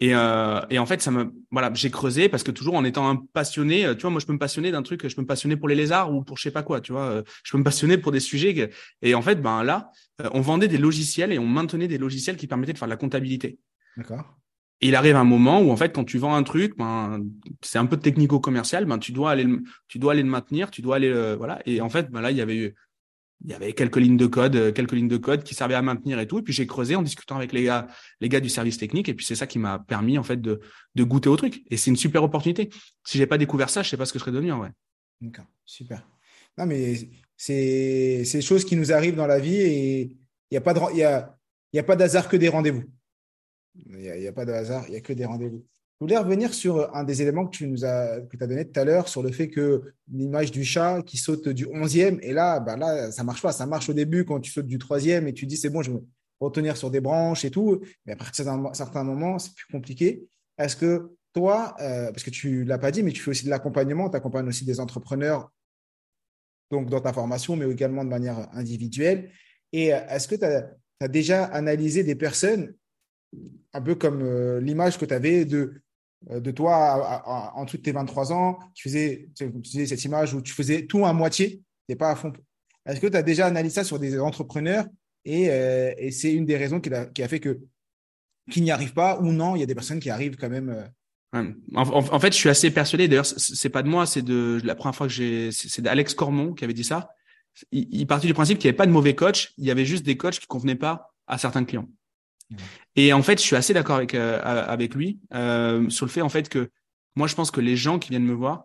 [0.00, 3.08] Et, euh, et en fait, ça me voilà, j'ai creusé parce que toujours en étant
[3.08, 5.56] un passionné, tu vois, moi je peux me passionner d'un truc, je peux me passionner
[5.56, 7.64] pour les lézards ou pour je sais pas quoi, tu vois, euh, je peux me
[7.64, 8.70] passionner pour des sujets.
[9.00, 12.36] Et en fait, ben là, euh, on vendait des logiciels et on maintenait des logiciels
[12.36, 13.58] qui permettaient de faire de la comptabilité.
[13.98, 14.38] D'accord.
[14.80, 17.20] Et il arrive un moment où en fait, quand tu vends un truc, ben
[17.62, 20.82] c'est un peu technico-commercial, ben tu dois aller, le, tu dois aller le maintenir, tu
[20.82, 21.60] dois aller, euh, voilà.
[21.66, 22.74] Et en fait, ben là, il y avait eu,
[23.44, 25.82] il y avait quelques lignes de code, euh, quelques lignes de code qui servaient à
[25.82, 26.38] maintenir et tout.
[26.38, 27.88] Et puis j'ai creusé en discutant avec les gars,
[28.20, 29.08] les gars du service technique.
[29.08, 30.60] Et puis c'est ça qui m'a permis en fait de,
[30.94, 31.64] de goûter au truc.
[31.70, 32.68] Et c'est une super opportunité.
[33.04, 34.70] Si j'ai pas découvert ça, je sais pas ce que je serais devenu en vrai.
[35.20, 36.06] D'accord, super.
[36.56, 36.94] Non mais
[37.36, 40.00] c'est c'est choses qui nous arrivent dans la vie et
[40.50, 41.36] il y a pas de il y a
[41.72, 42.84] il y a pas d'hasard que des rendez-vous.
[43.74, 45.64] Il n'y a, pas de hasard, il n'y a que des rendez-vous.
[46.00, 48.78] Je voulais revenir sur un des éléments que tu nous as, que as donné tout
[48.78, 49.82] à l'heure, sur le fait que
[50.12, 53.52] l'image du chat qui saute du 11e, et là, bah là, ça marche pas.
[53.52, 55.90] Ça marche au début quand tu sautes du 3e et tu dis c'est bon, je
[55.90, 55.98] vais
[56.40, 57.80] retenir sur des branches et tout.
[58.06, 60.24] Mais après un certain moment, c'est plus compliqué.
[60.56, 63.44] Est-ce que toi, euh, parce que tu ne l'as pas dit, mais tu fais aussi
[63.44, 65.50] de l'accompagnement, tu accompagnes aussi des entrepreneurs
[66.70, 69.30] donc dans ta formation, mais également de manière individuelle.
[69.72, 72.74] Et euh, est-ce que tu as, déjà analysé des personnes
[73.72, 75.82] un peu comme euh, l'image que tu avais de,
[76.30, 77.22] euh, de toi
[77.54, 81.12] en dessous de tes 23 ans, tu faisais, cette image où tu faisais tout à
[81.12, 82.32] moitié, tu pas à fond.
[82.86, 84.86] Est-ce que tu as déjà analysé ça sur des entrepreneurs
[85.24, 87.60] et, euh, c'est une des raisons qui a, fait que
[88.50, 90.88] qu'ils n'y arrivent pas ou non, il y a des personnes qui arrivent quand même.
[91.74, 93.08] En, fait, je suis assez persuadé.
[93.08, 96.54] D'ailleurs, c'est pas de moi, c'est de la première fois que j'ai, c'est d'Alex Cormon
[96.54, 97.10] qui avait dit ça.
[97.72, 100.04] Il, partit du principe qu'il n'y avait pas de mauvais coach, il y avait juste
[100.04, 101.88] des coachs qui convenaient pas à certains clients.
[102.96, 106.22] Et en fait, je suis assez d'accord avec euh, avec lui euh, sur le fait
[106.22, 106.70] en fait que
[107.14, 108.64] moi, je pense que les gens qui viennent me voir,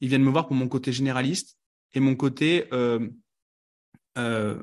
[0.00, 1.58] ils viennent me voir pour mon côté généraliste
[1.94, 3.08] et mon côté euh,
[4.16, 4.62] euh,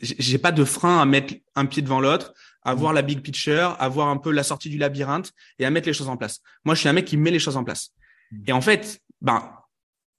[0.00, 3.76] j'ai pas de frein à mettre un pied devant l'autre, à voir la big picture,
[3.78, 6.40] à voir un peu la sortie du labyrinthe et à mettre les choses en place.
[6.64, 7.90] Moi, je suis un mec qui met les choses en place.
[8.46, 9.52] Et en fait, ben,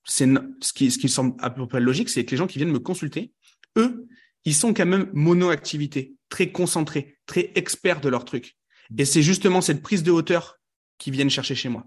[0.06, 0.30] c'est
[0.62, 2.72] ce qui, ce qui semble à peu près logique, c'est que les gens qui viennent
[2.72, 3.34] me consulter,
[3.78, 4.08] eux,
[4.46, 8.56] ils sont quand même mono-activité, très concentrés, très experts de leur truc.
[8.98, 10.60] Et c'est justement cette prise de hauteur
[10.98, 11.86] qui viennent chercher chez moi.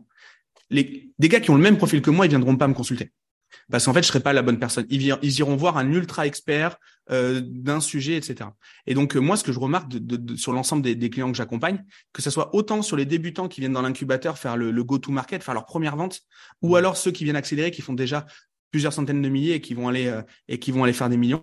[0.71, 3.13] Les, des gars qui ont le même profil que moi, ils viendront pas me consulter.
[3.71, 4.87] Parce qu'en fait, je serai pas la bonne personne.
[4.91, 6.77] Ils, ils iront voir un ultra expert
[7.11, 8.51] euh, d'un sujet, etc.
[8.87, 11.31] Et donc, euh, moi, ce que je remarque de, de, sur l'ensemble des, des, clients
[11.31, 14.71] que j'accompagne, que ce soit autant sur les débutants qui viennent dans l'incubateur faire le,
[14.71, 16.21] le go-to-market, faire leur première vente,
[16.61, 18.27] ou alors ceux qui viennent accélérer, qui font déjà
[18.71, 21.17] plusieurs centaines de milliers et qui vont aller euh, et qui vont aller faire des
[21.17, 21.43] millions.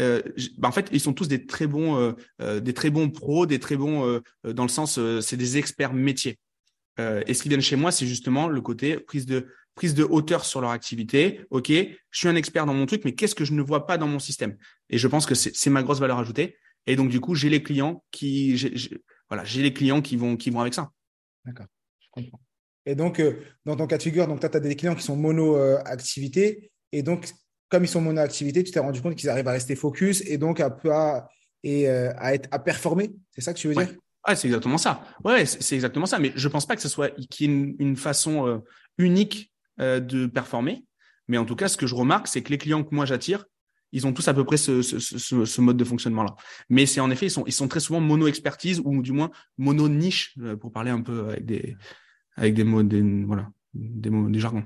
[0.00, 0.22] Euh,
[0.56, 3.46] bah, en fait, ils sont tous des très bons, euh, euh, des très bons pros,
[3.46, 6.38] des très bons dans le sens, c'est des experts métiers.
[6.98, 10.44] et ce qui viennent chez moi, c'est justement le côté prise de prise de hauteur
[10.44, 11.40] sur leur activité.
[11.50, 13.96] Ok, je suis un expert dans mon truc, mais qu'est-ce que je ne vois pas
[13.96, 14.56] dans mon système?
[14.90, 16.56] Et je pense que c'est ma grosse valeur ajoutée.
[16.86, 18.56] Et donc du coup, j'ai les clients qui,
[19.28, 20.90] voilà, j'ai les clients qui vont qui vont avec ça.
[21.44, 21.66] D'accord,
[22.00, 22.40] je comprends.
[22.86, 23.22] Et donc,
[23.64, 26.72] dans ton cas de figure, donc, tu as des clients qui sont mono-activité.
[26.92, 27.32] et donc,
[27.70, 30.60] comme ils sont mono-activité, tu t'es rendu compte qu'ils arrivent à rester focus et donc
[30.60, 31.28] à, à,
[31.62, 33.12] et, euh, à, être, à performer.
[33.30, 33.94] C'est ça que tu veux dire?
[34.28, 34.36] Ouais.
[34.36, 35.02] c'est exactement ça.
[35.24, 36.18] Ouais, c'est exactement ça.
[36.18, 38.58] Mais je pense pas que ce soit qu'il y ait une, façon euh,
[38.98, 40.84] unique euh, de performer.
[41.28, 43.44] Mais en tout cas, ce que je remarque, c'est que les clients que moi j'attire,
[43.92, 46.34] ils ont tous à peu près ce, ce, ce, ce mode de fonctionnement-là.
[46.68, 50.36] Mais c'est en effet, ils sont, ils sont très souvent mono-expertise ou du moins mono-niche,
[50.60, 51.76] pour parler un peu avec des,
[52.36, 54.64] avec des mots, des, voilà, des mots, des jargons.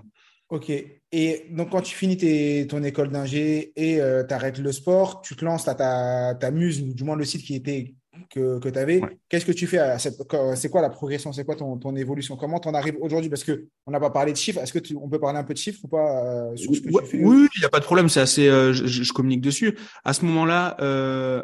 [0.54, 0.70] Ok.
[1.10, 5.20] Et donc, quand tu finis tes, ton école d'ingé et euh, tu arrêtes le sport,
[5.20, 7.96] tu te lances à ta, ta muse, ou du moins le site qui était
[8.30, 9.00] que, que tu avais.
[9.28, 12.36] Qu'est-ce que tu fais C'est quoi la progression C'est quoi ton, ton, évolution?
[12.36, 13.28] Comment tu en arrives aujourd'hui?
[13.28, 14.60] Parce qu'on n'a pas parlé de chiffres.
[14.60, 16.80] Est-ce que tu, on peut parler un peu de chiffres ou pas euh, sur ce
[16.80, 17.24] que tu fais?
[17.24, 18.08] Oui, il n'y a pas de problème.
[18.08, 18.46] C'est assez.
[18.46, 19.76] Euh, je, je, communique dessus.
[20.04, 20.76] À ce moment-là,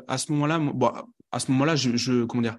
[0.07, 0.93] à ce moment-là, bon,
[1.33, 2.59] à ce moment-là, je, je comment dire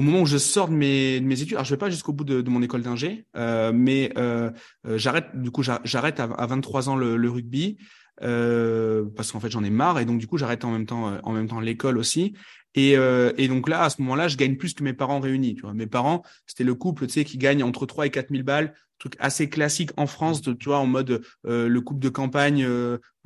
[0.00, 2.14] au moment où je sors de mes, de mes études, alors je vais pas jusqu'au
[2.14, 4.50] bout de, mon école d'ingé, euh, mais euh,
[4.86, 7.76] euh j'arrête du coup j'arrête à, à, 23 ans le, rugby
[8.22, 11.10] euh, parce qu'en fait j'en ai marre et donc du coup j'arrête en même temps
[11.10, 12.32] euh, en même temps l'école aussi
[12.74, 15.54] et, euh, et donc là à ce moment-là je gagne plus que mes parents réunis.
[15.54, 18.30] Tu vois, mes parents c'était le couple tu sais qui gagne entre 3 et 4
[18.30, 22.66] 000 balles, truc assez classique en France, tu vois en mode le couple de campagne,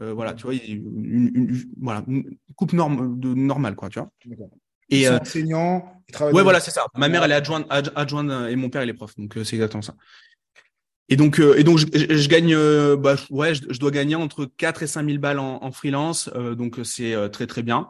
[0.00, 4.10] voilà tu vois une, une, voilà une coupe norme de normal quoi tu vois.
[4.94, 6.34] Et ils sont euh, enseignants, ils travaillent.
[6.34, 6.86] Ouais, voilà, c'est ça.
[6.96, 9.14] Ma mère, elle est adjointe, adjointe euh, et mon père, il est prof.
[9.16, 9.94] Donc, euh, c'est exactement ça.
[11.10, 14.14] Et donc, euh, et donc je, je, gagne, euh, bah, ouais, je, je, dois gagner
[14.14, 17.88] entre 4 et 5 000 balles en, en freelance, euh, donc c'est très très bien.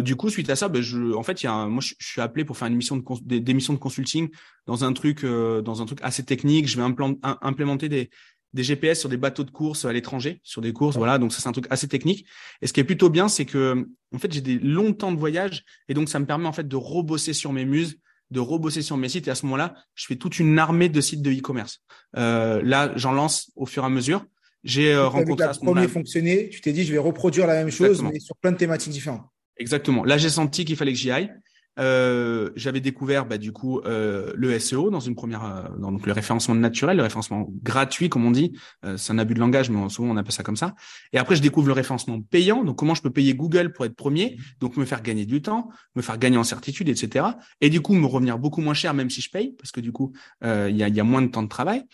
[0.00, 1.94] du coup, suite à ça, bah, je, en fait, il y a, un, moi, je,
[2.00, 4.30] suis appelé pour faire une mission de des, des missions de consulting
[4.66, 6.66] dans un truc, dans un truc assez technique.
[6.66, 8.10] Je vais implémenter des
[8.54, 11.18] des GPS sur des bateaux de course à l'étranger, sur des courses, voilà.
[11.18, 12.26] Donc ça c'est un truc assez technique.
[12.62, 15.18] Et ce qui est plutôt bien, c'est que en fait j'ai des longs temps de
[15.18, 17.98] voyage et donc ça me permet en fait de rebosser sur mes muses
[18.30, 19.28] de rebosser sur mes sites.
[19.28, 21.80] Et à ce moment-là, je fais toute une armée de sites de e-commerce.
[22.16, 24.26] Euh, là, j'en lance au fur et à mesure.
[24.64, 25.88] J'ai euh, rencontré à ce moment-là.
[25.88, 28.92] fonctionné, tu t'es dit, je vais reproduire la même chose, mais sur plein de thématiques
[28.92, 29.26] différentes.
[29.56, 30.04] Exactement.
[30.04, 31.30] Là, j'ai senti qu'il fallait que j'y aille.
[31.78, 36.06] Euh, j'avais découvert bah, du coup euh, le SEO dans une première euh, dans donc
[36.06, 38.52] le référencement naturel, le référencement gratuit comme on dit.
[38.84, 40.74] Euh, c'est un abus de langage, mais souvent on appelle ça comme ça.
[41.12, 42.64] Et après je découvre le référencement payant.
[42.64, 45.68] Donc comment je peux payer Google pour être premier, donc me faire gagner du temps,
[45.96, 47.26] me faire gagner en certitude, etc.
[47.60, 49.92] Et du coup me revenir beaucoup moins cher même si je paye parce que du
[49.92, 51.84] coup il y a, y a moins de temps de travail.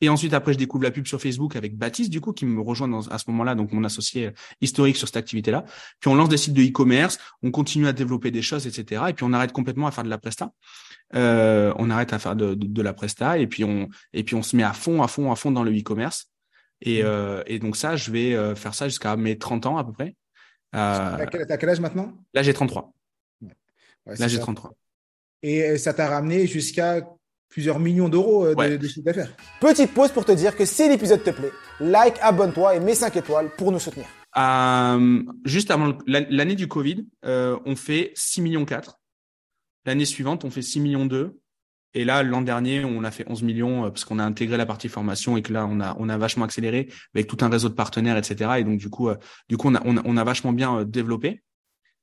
[0.00, 2.60] Et ensuite, après, je découvre la pub sur Facebook avec Baptiste, du coup, qui me
[2.60, 4.30] rejoint dans, à ce moment-là, donc mon associé
[4.60, 5.64] historique sur cette activité-là.
[6.00, 9.04] Puis on lance des sites de e-commerce, on continue à développer des choses, etc.
[9.08, 10.50] Et puis on arrête complètement à faire de la presta.
[11.14, 14.42] Euh, on arrête à faire de, de, la presta et puis on et puis on
[14.42, 16.30] se met à fond, à fond, à fond dans le e-commerce.
[16.82, 17.06] Et, mmh.
[17.06, 19.92] euh, et donc ça, je vais euh, faire ça jusqu'à mes 30 ans à peu
[19.92, 20.14] près.
[20.74, 22.12] Euh, T'as quel, âge maintenant?
[22.34, 22.92] Là, j'ai 33.
[24.06, 24.74] là, j'ai 33.
[25.42, 27.08] Et ça t'a ramené jusqu'à
[27.48, 29.32] plusieurs millions d'euros euh, de, chiffre d'affaires.
[29.60, 33.16] Petite pause pour te dire que si l'épisode te plaît, like, abonne-toi et mets 5
[33.16, 34.06] étoiles pour nous soutenir.
[34.36, 38.98] Euh, juste avant l'année du Covid, euh, on fait 6 millions 4.
[39.86, 41.38] L'année suivante, on fait 6 millions 2.
[41.94, 44.88] Et là, l'an dernier, on a fait 11 millions parce qu'on a intégré la partie
[44.88, 47.74] formation et que là, on a, on a vachement accéléré avec tout un réseau de
[47.74, 48.50] partenaires, etc.
[48.58, 49.08] Et donc, du coup,
[49.48, 51.42] du coup, on a, on a vachement bien développé.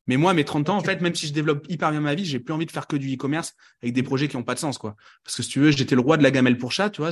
[0.08, 2.13] Mais moi, à mes 30 ans, en fait, même si je développe hyper bien ma
[2.13, 4.54] vie, j'ai plus envie de faire que du e-commerce avec des projets qui n'ont pas
[4.54, 4.96] de sens, quoi.
[5.24, 7.12] Parce que si tu veux, j'étais le roi de la gamelle pour chat, tu vois.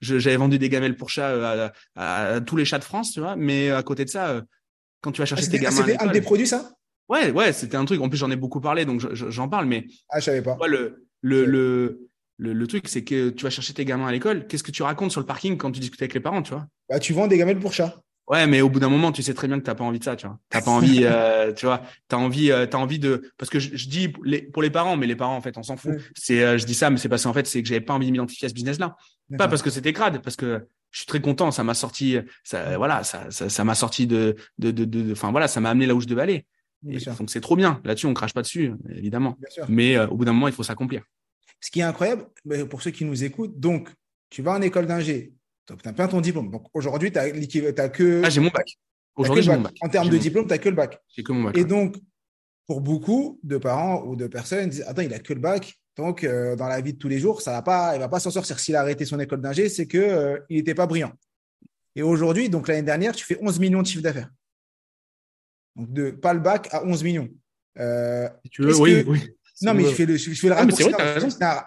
[0.00, 3.36] J'avais vendu des gamelles pour chat euh, à, tous les chats de France, tu vois.
[3.36, 4.42] Mais à côté de ça, euh,
[5.00, 5.76] quand tu vas chercher ah, tes gamins.
[5.76, 6.70] C'était un des produits, ça?
[7.08, 8.00] Ouais, ouais, c'était un truc.
[8.00, 9.66] En plus, j'en ai beaucoup parlé, donc j'en parle.
[9.66, 10.56] Mais ah, je savais pas.
[10.66, 14.46] le, le, le, le, truc, c'est que tu vas chercher tes gamins à l'école.
[14.46, 16.66] Qu'est-ce que tu racontes sur le parking quand tu discutes avec les parents, tu vois?
[16.88, 18.00] Bah, tu vends des gamelles pour chat.
[18.28, 20.04] Ouais, mais au bout d'un moment, tu sais très bien que t'as pas envie de
[20.04, 20.38] ça, tu vois.
[20.50, 21.82] T'as pas envie, euh, tu vois.
[22.08, 25.06] T'as envie, euh, t'as envie de, parce que je, dis les, pour les parents, mais
[25.06, 25.94] les parents en fait, on s'en fout.
[26.14, 28.06] C'est, euh, je dis ça, mais c'est parce qu'en fait, c'est que j'avais pas envie
[28.06, 28.96] de m'identifier à ce business-là.
[29.38, 31.50] Pas parce que c'était crade, parce que je suis très content.
[31.50, 35.60] Ça m'a sorti, ça, voilà, ça, ça, m'a sorti de, de, de, enfin voilà, ça
[35.60, 36.46] m'a amené là où je devais aller.
[36.82, 37.80] donc c'est trop bien.
[37.84, 39.38] Là-dessus, on crache pas dessus, évidemment.
[39.68, 41.02] Mais au bout d'un moment, il faut s'accomplir.
[41.60, 42.26] Ce qui est incroyable,
[42.68, 43.88] pour ceux qui nous écoutent, donc
[44.28, 45.32] tu vas en école d'ingé,
[45.76, 46.50] tu as plein ton diplôme.
[46.50, 48.22] Donc aujourd'hui, tu n'as que.
[48.24, 48.78] Ah, j'ai mon bac.
[49.16, 49.74] Aujourd'hui, j'ai mon bac.
[49.80, 51.00] En termes de diplôme, tu n'as que le bac.
[51.08, 51.56] J'ai que mon bac.
[51.56, 51.96] Et donc,
[52.66, 55.74] pour beaucoup de parents ou de personnes, ils disent Attends, il a que le bac.
[55.96, 58.20] Donc, euh, dans la vie de tous les jours, ça va pas, il va pas
[58.20, 58.60] s'en sortir.
[58.60, 61.12] S'il a arrêté son école d'ingé, c'est qu'il euh, n'était pas brillant.
[61.96, 64.30] Et aujourd'hui, donc l'année dernière, tu fais 11 millions de chiffre d'affaires.
[65.74, 67.28] Donc, de pas le bac à 11 millions.
[67.78, 69.28] Euh, tu veux, oui, oui.
[69.62, 70.84] Non, mais je fais le, je fais le ah, raccourci.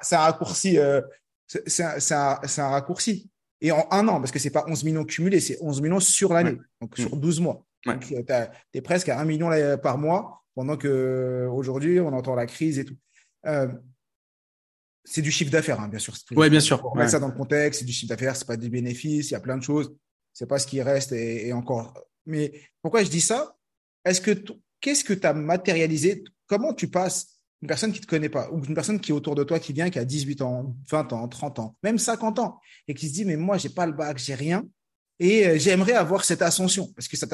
[0.01, 0.77] c'est un, raccoursi.
[1.65, 3.30] c'est un, un, raccourci.
[3.61, 6.33] Et en un an, parce que c'est pas 11 millions cumulés, c'est 11 millions sur
[6.33, 7.43] l'année, donc sur 12 mm.
[7.43, 7.65] mois.
[7.85, 8.15] Donc, tu
[8.73, 9.49] es presque à 1 million
[9.81, 12.95] par mois, pendant qu'aujourd'hui, on entend la crise et tout.
[13.45, 13.67] Euh,
[15.03, 16.13] c'est du chiffre d'affaires, hein, bien sûr.
[16.31, 16.83] Oui, bien sûr.
[16.85, 19.33] On met ça dans le contexte, c'est du chiffre d'affaires, c'est pas des bénéfices, il
[19.33, 19.95] y a plein de choses.
[20.33, 21.93] C'est pas ce qui reste et, encore.
[22.25, 23.57] Mais pourquoi je dis ça?
[24.05, 24.31] Est-ce que
[24.79, 26.23] qu'est-ce que tu as matérialisé?
[26.47, 29.13] Comment tu passes une personne qui ne te connaît pas, ou une personne qui est
[29.13, 32.39] autour de toi, qui vient, qui a 18 ans, 20 ans, 30 ans, même 50
[32.39, 34.63] ans, et qui se dit, mais moi, j'ai pas le bac, j'ai rien,
[35.19, 36.91] et euh, j'aimerais avoir cette ascension.
[36.95, 37.27] Parce que ça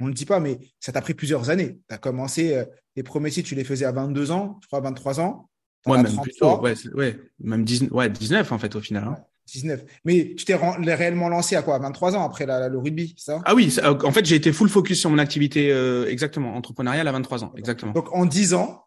[0.00, 1.78] on ne le dit pas, mais ça t'a pris plusieurs années.
[1.88, 2.64] Tu as commencé, euh,
[2.96, 5.48] les premiers sites, tu les faisais à 22 ans, je crois, 23 ans.
[5.86, 9.22] Ouais, même plutôt, ouais, même 19, ouais, 19 en fait, au final.
[9.46, 9.80] 19.
[9.80, 9.86] Hein.
[10.04, 11.78] Mais tu t'es réellement lancé à quoi?
[11.78, 13.42] 23 ans après la, le rugby, ça?
[13.44, 17.12] Ah oui, en fait, j'ai été full focus sur mon activité, euh, exactement, entrepreneuriale à
[17.12, 17.92] 23 ans, exactement.
[17.92, 18.83] Donc, en 10 ans,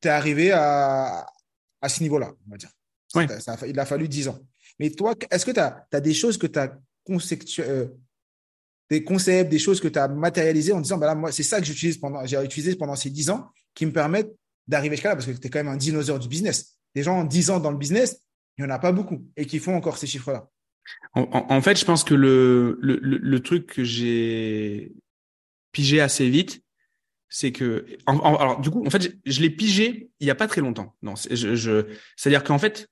[0.00, 1.26] tu es arrivé à,
[1.80, 2.70] à ce niveau-là, on va dire.
[3.66, 4.38] il a fallu 10 ans.
[4.78, 6.78] Mais toi, est-ce que tu as, des choses que tu as
[7.60, 7.88] euh,
[8.90, 11.60] des concepts, des choses que tu as matérialisées en disant, bah là, moi, c'est ça
[11.60, 14.32] que j'utilise pendant, j'ai utilisé pendant ces 10 ans qui me permettent
[14.66, 16.78] d'arriver jusqu'à là parce que tu es quand même un dinosaure du business.
[16.94, 18.22] Des gens en 10 ans dans le business,
[18.56, 20.48] il n'y en a pas beaucoup et qui font encore ces chiffres-là.
[21.14, 24.94] En, fait, je pense que le, le, le truc que j'ai
[25.70, 26.62] pigé assez vite,
[27.28, 30.60] c'est que alors du coup en fait je, l'ai pigé il y a pas très
[30.60, 31.86] longtemps non je, je
[32.16, 32.88] c'est à dire qu'en fait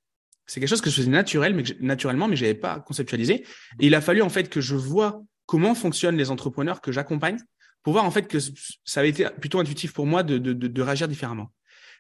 [0.47, 3.45] c'est quelque chose que je faisais naturel mais naturellement mais j'avais pas conceptualisé
[3.81, 7.39] et il a fallu en fait que je vois comment fonctionnent les entrepreneurs que j'accompagne
[7.83, 8.39] pour voir en fait que
[8.85, 11.53] ça avait été plutôt intuitif pour moi de, de, de, réagir différemment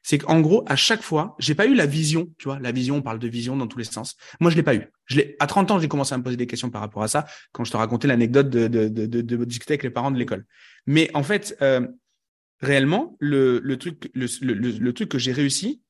[0.02, 2.98] c'est qu'en gros, à chaque fois, j'ai pas eu la vision, tu vois, la vision,
[2.98, 4.14] on parle de vision dans tous les sens.
[4.38, 4.88] Moi, je l'ai pas eu.
[5.06, 7.08] Je l'ai, à 30 ans, j'ai commencé à me poser des questions par rapport à
[7.08, 10.12] ça, quand je te racontais l'anecdote de, de, de, de, de discuter avec les parents
[10.12, 10.46] de l'école.
[10.86, 11.84] Mais en fait, euh,
[12.60, 15.82] réellement, le, le truc, le, le, le truc que j'ai réussi,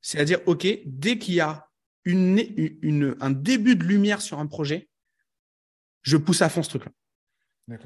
[0.00, 1.68] c'est à dire, OK, dès qu'il y a
[2.04, 2.40] une,
[2.82, 4.88] une, un début de lumière sur un projet,
[6.02, 6.92] je pousse à fond ce truc-là.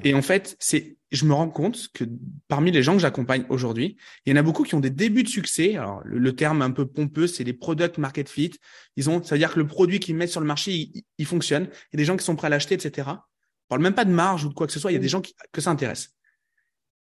[0.04, 2.04] Et en fait, c'est, je me rends compte que
[2.48, 5.22] parmi les gens que j'accompagne aujourd'hui, il y en a beaucoup qui ont des débuts
[5.22, 5.76] de succès.
[5.76, 8.52] Alors, le, terme un peu pompeux, c'est les product market fit.
[8.96, 11.64] Ils ont, ça veut dire que le produit qu'ils mettent sur le marché, il, fonctionne.
[11.64, 13.08] Il y a des gens qui sont prêts à l'acheter, etc.
[13.08, 14.90] On parle même pas de marge ou de quoi que ce soit.
[14.90, 16.14] Il y a des gens qui, que ça intéresse.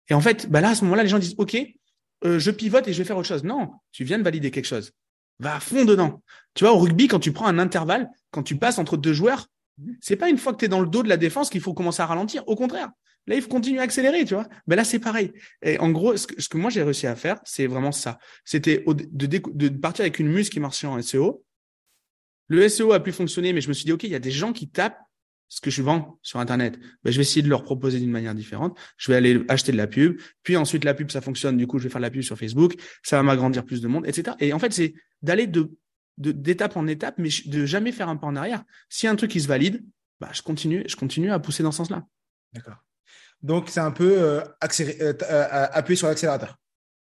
[0.10, 1.58] Et en fait, bah là, à ce moment-là, les gens disent, OK,
[2.26, 3.44] euh, je pivote et je vais faire autre chose.
[3.44, 4.92] Non, tu viens de valider quelque chose.
[5.40, 6.22] Va à fond dedans.
[6.54, 9.48] Tu vois, au rugby, quand tu prends un intervalle, quand tu passes entre deux joueurs,
[10.02, 11.74] c'est pas une fois que tu es dans le dos de la défense qu'il faut
[11.74, 12.44] commencer à ralentir.
[12.48, 12.90] Au contraire,
[13.28, 14.48] là, il faut continuer à accélérer, tu vois.
[14.68, 15.34] Mais là, c'est pareil.
[15.62, 18.20] Et en gros, ce que, moi, j'ai réussi à faire, c'est vraiment ça.
[18.46, 21.44] C'était de, de, partir avec une muse qui marchait en SEO.
[22.48, 24.32] Le SEO a pu fonctionner, mais je me suis dit, OK, il y a des
[24.32, 25.00] gens qui tapent
[25.54, 26.80] ce que je vends sur Internet.
[27.04, 28.76] Ben, je vais essayer de leur proposer d'une manière différente.
[28.98, 30.20] Je vais aller acheter de la pub.
[30.42, 31.58] Puis ensuite, la pub, ça fonctionne.
[31.58, 32.74] Du coup, je vais faire de la pub sur Facebook.
[33.04, 34.36] Ça va m'agrandir plus de monde, etc.
[34.40, 35.72] Et en fait, c'est d'aller de
[36.18, 38.64] d'étape en étape, mais de jamais faire un pas en arrière.
[38.90, 39.84] Si un truc qui se valide,
[40.20, 42.06] bah, je continue, je continue à pousser dans ce sens-là.
[42.54, 42.84] D'accord.
[43.44, 46.58] Donc c'est un peu euh, euh, euh, appuyer sur l'accélérateur.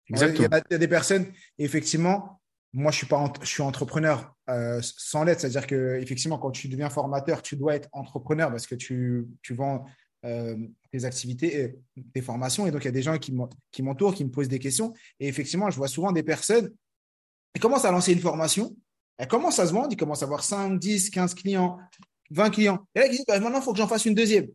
[0.09, 0.49] Exactement.
[0.71, 1.27] Il y, a, des personnes,
[1.59, 2.38] effectivement,
[2.79, 4.35] moi je suis pas, je suis entrepreneur
[4.81, 8.75] sans l'aide, c'est-à-dire que effectivement quand tu deviens formateur, tu dois être entrepreneur parce que
[8.75, 9.85] tu, tu vends
[10.23, 11.79] tes activités, et
[12.15, 13.33] tes formations, et donc il y a des gens qui
[13.83, 16.73] m'entourent, qui me posent des questions, et effectivement je vois souvent des personnes
[17.55, 18.75] qui commencent à lancer une formation
[19.19, 21.79] elle commence à se vendre, il commence à avoir 5, 10, 15 clients,
[22.31, 22.87] 20 clients.
[22.95, 24.47] Et là, il dit, bah, maintenant, il faut que j'en fasse une deuxième.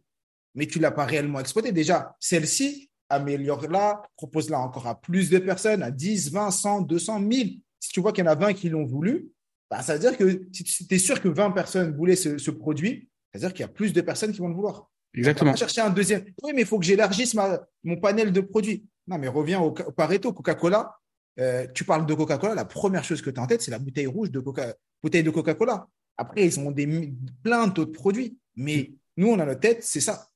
[0.56, 1.74] Mais tu ne l'as pas réellement exploité.
[1.74, 7.60] Déjà, celle-ci, améliore-la, propose-la encore à plus de personnes, à 10, 20, 100, 200, 1000.
[7.84, 9.28] Si tu vois qu'il y en a 20 qui l'ont voulu,
[9.70, 13.10] bah, ça veut dire que si tu es sûr que 20 personnes voulaient ce, produit,
[13.34, 14.90] ça veut dire qu'il y a plus de personnes qui vont le vouloir.
[15.14, 15.50] Exactement.
[15.50, 16.24] On va chercher un deuxième.
[16.44, 17.36] Oui, mais il faut que j'élargisse
[17.84, 18.86] mon panel de produits.
[19.06, 20.98] Non, mais reviens au Pareto, Coca-Cola.
[21.42, 23.80] Euh, tu parles de Coca-Cola, la première chose que tu as en tête, c'est la
[23.80, 25.86] bouteille rouge de Coca, bouteille de Coca-Cola.
[26.16, 28.38] Après, ils ont des, plein d'autres produits.
[28.56, 30.30] Mais nous, on a notre tête, c'est ça.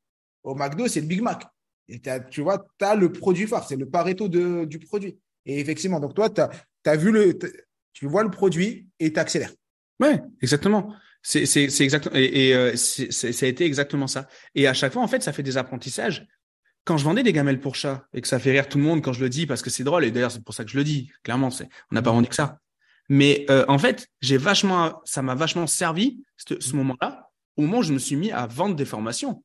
[0.44, 1.46] Au McDo, c'est le Big Mac.
[1.88, 5.18] Et tu vois, tu as le produit phare, c'est le Pareto de, du produit.
[5.46, 6.50] Et effectivement, donc toi, tu as,
[6.96, 7.38] vu le,
[7.94, 9.52] tu vois le produit et tu accélères.
[10.00, 10.94] Ouais, exactement.
[11.22, 11.44] C'est
[11.82, 14.28] exactement et, et euh, ça a été exactement ça.
[14.56, 16.28] Et à chaque fois, en fait, ça fait des apprentissages
[16.88, 19.02] quand je vendais des gamelles pour chat et que ça fait rire tout le monde
[19.02, 20.78] quand je le dis parce que c'est drôle et d'ailleurs c'est pour ça que je
[20.78, 22.60] le dis clairement c'est on n'a pas vendu que ça
[23.10, 27.84] mais euh, en fait j'ai vachement ça m'a vachement servi ce, moment-là au moment où
[27.84, 29.44] je me suis mis à vendre des formations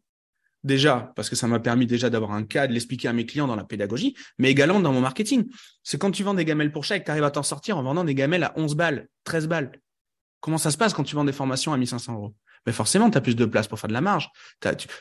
[0.64, 3.46] déjà parce que ça m'a permis déjà d'avoir un cas de l'expliquer à mes clients
[3.46, 5.46] dans la pédagogie mais également dans mon marketing.
[5.83, 7.79] C'est quand tu vends des gamelles pour chat et que tu arrives à t'en sortir
[7.79, 9.72] en vendant des gamelles à 11 balles 13 balles.
[10.40, 12.35] Comment ça se passe quand tu vends des formations à 1500 euros?
[12.66, 14.29] Mais forcément, tu as plus de place pour faire de la marge.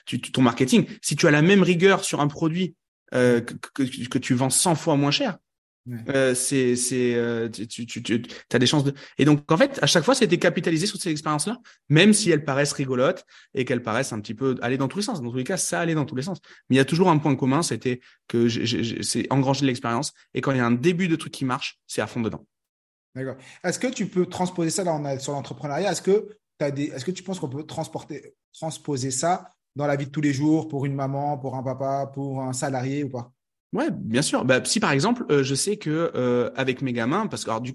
[0.06, 2.76] tu, ton marketing, si tu as la même rigueur sur un produit
[3.14, 5.38] euh, que, que, tu vends 100 fois moins cher,
[6.10, 9.80] euh, c'est c'est euh, tu, tu, tu as des chances de et donc en fait
[9.82, 11.58] à chaque fois c'était capitalisé sur ces expériences là
[11.90, 15.04] même si elles paraissent rigolotes et qu'elles paraissent un petit peu aller dans tous les
[15.04, 15.22] sens.
[15.22, 16.40] Dans tous les cas ça allait dans tous les sens.
[16.70, 18.48] Mais il y a toujours un point commun c'était que
[19.02, 21.80] c'est engranger de l'expérience et quand il y a un début de truc qui marche
[21.88, 22.46] c'est à fond dedans.
[23.16, 23.36] D'accord.
[23.64, 25.92] Est-ce que tu peux transposer ça là on a sur l'entrepreneuriat?
[25.92, 30.12] Est-ce que est-ce que tu penses qu'on peut transporter, transposer ça dans la vie de
[30.12, 33.32] tous les jours pour une maman, pour un papa, pour un salarié ou pas?
[33.74, 34.44] Ouais, bien sûr.
[34.44, 37.62] Bah, si par exemple, euh, je sais que euh, avec mes gamins, parce que alors,
[37.62, 37.74] du,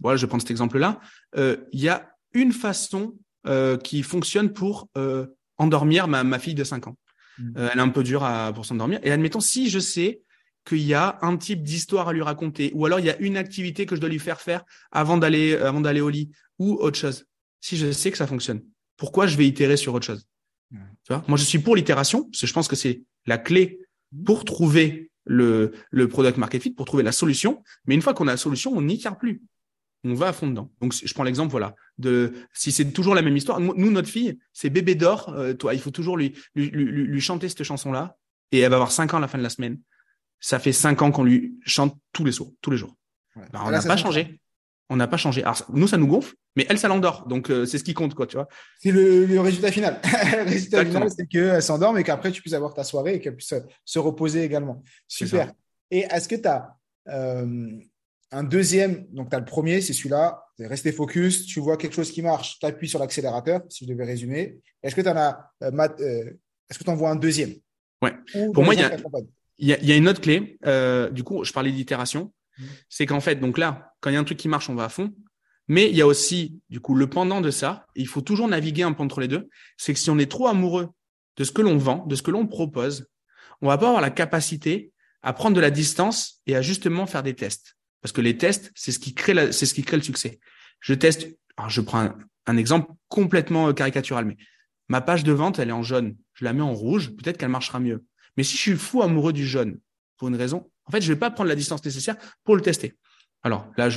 [0.00, 1.00] voilà, je prends cet exemple-là,
[1.36, 3.16] euh, il y a une façon
[3.82, 4.88] qui fonctionne pour
[5.58, 6.96] endormir ma, ma fille de 5 ans.
[7.36, 7.52] Mmh.
[7.56, 9.00] elle est un peu dure à, pour s'endormir.
[9.02, 10.22] Et admettons, si je sais
[10.64, 13.36] qu'il y a un type d'histoire à lui raconter, ou alors il y a une
[13.36, 16.96] activité que je dois lui faire faire avant d'aller avant d'aller au lit, ou autre
[16.96, 17.26] chose
[17.60, 18.62] si je sais que ça fonctionne
[18.96, 20.26] Pourquoi je vais itérer sur autre chose?
[20.70, 20.78] Tu
[21.08, 21.24] vois?
[21.28, 23.80] Moi, je suis pour l'itération, parce que je pense que c'est la clé
[24.24, 27.62] pour trouver le, le product market fit, pour trouver la solution.
[27.86, 29.42] Mais une fois qu'on a la solution, on n'itère plus.
[30.04, 30.70] On va à fond dedans.
[30.82, 33.58] Donc, je prends l'exemple, voilà, de si c'est toujours la même histoire.
[33.58, 35.30] Nous, notre fille, c'est bébé d'or.
[35.30, 38.16] Euh, toi, il faut toujours lui, lui, lui, lui chanter cette chanson-là,
[38.52, 39.80] et elle va avoir cinq ans à la fin de la semaine.
[40.40, 42.94] Ça fait cinq ans qu'on lui chante tous les jours, tous les jours.
[43.34, 44.40] Ben, on n'a pas changé
[44.90, 45.42] on n'a pas changé.
[45.42, 47.26] Alors, nous, ça nous gonfle, mais elle, ça l'endort.
[47.26, 48.48] Donc, euh, c'est ce qui compte, quoi, tu vois.
[48.80, 50.00] C'est le, résultat final.
[50.04, 53.36] le résultat final, c'est qu'elle s'endorme et qu'après, tu puisses avoir ta soirée et qu'elle
[53.36, 54.82] puisse se reposer également.
[55.08, 55.52] Super.
[55.90, 56.76] Et est-ce que tu as
[57.08, 57.70] euh,
[58.30, 60.44] un deuxième Donc, tu as le premier, c'est celui-là.
[60.58, 61.46] Rester focus.
[61.46, 64.58] Tu vois quelque chose qui marche, tu appuies sur l'accélérateur, si je devais résumer.
[64.82, 66.30] Est-ce que tu en as, euh,
[66.70, 67.54] est-ce que tu en vois un deuxième?
[68.02, 68.12] Ouais.
[68.52, 70.58] Pour moi, il y a, y a, une autre clé.
[71.10, 72.64] du coup, je parlais d'itération Mmh.
[72.88, 74.84] C'est qu'en fait, donc là, quand il y a un truc qui marche, on va
[74.84, 75.14] à fond.
[75.68, 77.86] Mais il y a aussi, du coup, le pendant de ça.
[77.94, 79.48] il faut toujours naviguer un peu entre les deux.
[79.76, 80.90] C'est que si on est trop amoureux
[81.36, 83.08] de ce que l'on vend, de ce que l'on propose,
[83.62, 87.22] on va pas avoir la capacité à prendre de la distance et à justement faire
[87.22, 87.76] des tests.
[88.02, 90.38] Parce que les tests, c'est ce qui crée c'est ce qui crée le succès.
[90.80, 92.10] Je teste, alors je prends
[92.46, 94.36] un, exemple complètement euh, caricatural, mais
[94.88, 96.14] ma page de vente, elle est en jaune.
[96.34, 98.04] Je la mets en rouge, peut-être qu'elle marchera mieux.
[98.36, 99.80] Mais si je suis fou amoureux du jaune,
[100.18, 102.94] pour une raison, en fait, je vais pas prendre la distance nécessaire pour le tester.
[103.42, 103.88] Alors là,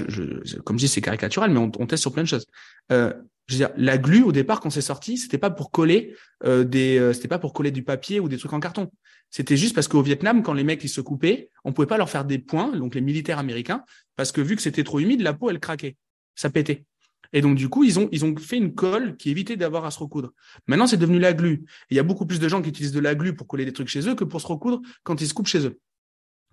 [0.65, 2.45] comme je dis, c'est caricatural, mais on, on, teste sur plein de choses.
[2.91, 3.13] Euh,
[3.47, 6.65] je veux dire, la glu au départ quand c'est sorti, c'était pas pour coller euh,
[6.65, 8.91] des, euh, c'était pas pour coller du papier ou des trucs en carton.
[9.29, 12.09] C'était juste parce qu'au Vietnam, quand les mecs ils se coupaient, on pouvait pas leur
[12.09, 13.83] faire des points, donc les militaires américains,
[14.17, 15.95] parce que vu que c'était trop humide, la peau elle craquait,
[16.35, 16.83] ça pétait.
[17.31, 19.91] Et donc du coup, ils ont ils ont fait une colle qui évitait d'avoir à
[19.91, 20.31] se recoudre.
[20.67, 21.65] Maintenant, c'est devenu la glu.
[21.89, 23.73] Il y a beaucoup plus de gens qui utilisent de la glu pour coller des
[23.73, 25.79] trucs chez eux que pour se recoudre quand ils se coupent chez eux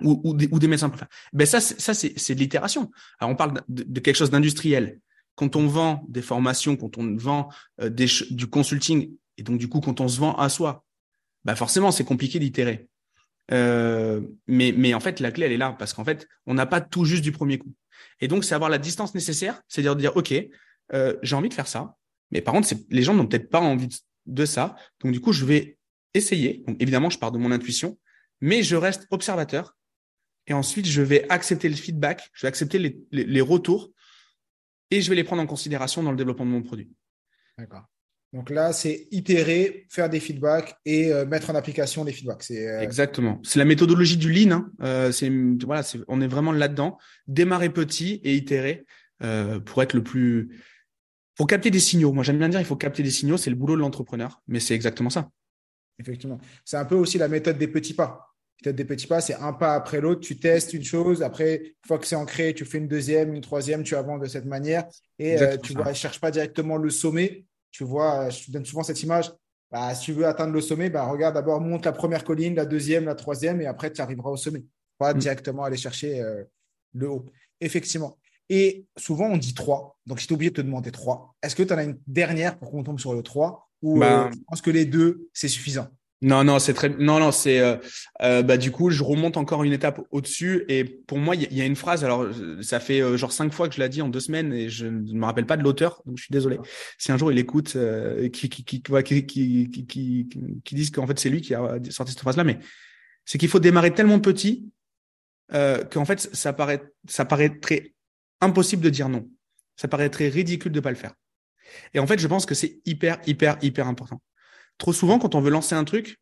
[0.03, 1.09] ou, ou, des, ou des médecins pour faire.
[1.33, 2.91] Ben ça, ça c'est, de l'itération.
[3.19, 5.01] Alors on parle de, quelque chose d'industriel.
[5.37, 7.49] Quand on vend des formations, quand on vend
[7.81, 10.85] euh, du consulting, et donc du coup quand on se vend à soi,
[11.45, 12.89] ben forcément c'est compliqué d'itérer.
[13.53, 16.65] Euh, mais, mais en fait la clé elle est là parce qu'en fait on n'a
[16.65, 17.73] pas tout juste du premier coup.
[18.21, 20.35] Et donc c'est avoir la distance nécessaire, c'est-à-dire dire ok
[20.93, 21.97] euh, j'ai envie de faire ça,
[22.31, 23.95] mais par contre les gens n'ont peut-être pas envie de,
[24.27, 25.79] de ça, donc du coup je vais
[26.15, 26.63] essayer.
[26.67, 27.99] Donc évidemment je pars de mon intuition,
[28.41, 29.77] mais je reste observateur
[30.47, 33.93] et ensuite, je vais accepter le feedback, je vais accepter les, les, retours
[34.91, 36.91] et je vais les prendre en considération dans le développement de mon produit.
[37.57, 37.85] D'accord.
[38.35, 42.43] Donc là, c'est itérer, faire des feedbacks et euh, mettre en application des feedbacks.
[42.43, 43.41] C'est euh, Exactement.
[43.45, 44.51] C'est la méthodologie du lean.
[44.51, 44.73] Hein.
[44.83, 45.31] Euh, c'est
[45.65, 46.99] voilà, on est vraiment là-dedans.
[47.29, 48.85] Démarrer petit et itérer
[49.65, 50.61] pour être le plus,
[51.35, 52.13] pour capter des signaux.
[52.13, 53.39] Moi, j'aime bien dire, il faut capter des signaux.
[53.39, 55.31] C'est le boulot de l'entrepreneur, mais c'est exactement ça.
[55.99, 56.39] Effectivement.
[56.67, 58.34] C'est un peu aussi la méthode des petits pas
[58.65, 61.87] peut-être des petits pas, c'est un pas après l'autre, tu testes une chose, après, une
[61.87, 64.87] fois que c'est ancré, tu fais une deuxième, une troisième, tu avances de cette manière
[65.19, 67.45] et euh, tu ne cherches pas directement le sommet.
[67.71, 69.31] Tu vois, je te donne souvent cette image.
[69.71, 72.65] Bah, si tu veux atteindre le sommet, bah, regarde d'abord, monte la première colline, la
[72.65, 74.65] deuxième, la troisième, et après, tu arriveras au sommet.
[74.97, 75.19] Pas mm.
[75.19, 76.45] directement aller chercher euh,
[76.95, 77.27] le haut.
[77.61, 78.17] Effectivement.
[78.49, 79.99] Et souvent, on dit trois.
[80.07, 81.35] Donc, j'ai oublié de te demander trois.
[81.43, 84.31] Est-ce que tu en as une dernière pour qu'on tombe sur le 3 ou bah,
[84.33, 85.89] je pense que les deux, c'est suffisant?
[86.25, 87.77] Non, non, c'est très, non, non, c'est, euh,
[88.23, 91.61] euh, bah du coup, je remonte encore une étape au-dessus et pour moi, il y,
[91.61, 92.03] a une phrase.
[92.03, 92.27] Alors,
[92.63, 94.87] ça fait euh, genre cinq fois que je l'ai dit en deux semaines et je
[94.87, 96.59] ne me rappelle pas de l'auteur, donc je suis désolé.
[96.97, 97.77] Si un jour il écoute,
[98.33, 100.29] qui, qui, qui, qui, qui, qui,
[100.65, 102.59] qui, disent qu'en fait c'est lui qui a sorti cette phrase-là, mais
[103.27, 104.71] c'est qu'il faut démarrer tellement petit
[105.53, 107.93] qu'en fait ça paraît, ça paraît très
[108.41, 109.29] impossible de dire non.
[109.77, 111.13] Ça paraît très ridicule de pas le faire.
[111.93, 114.23] Et en fait, je pense que c'est hyper, hyper, hyper important.
[114.79, 116.19] Trop souvent, quand on veut lancer un truc,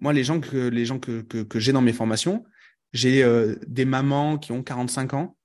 [0.00, 2.44] moi, les gens que, les gens que, que, j'ai dans mes formations,
[2.92, 5.36] j'ai euh, des mamans qui ont 45 ans,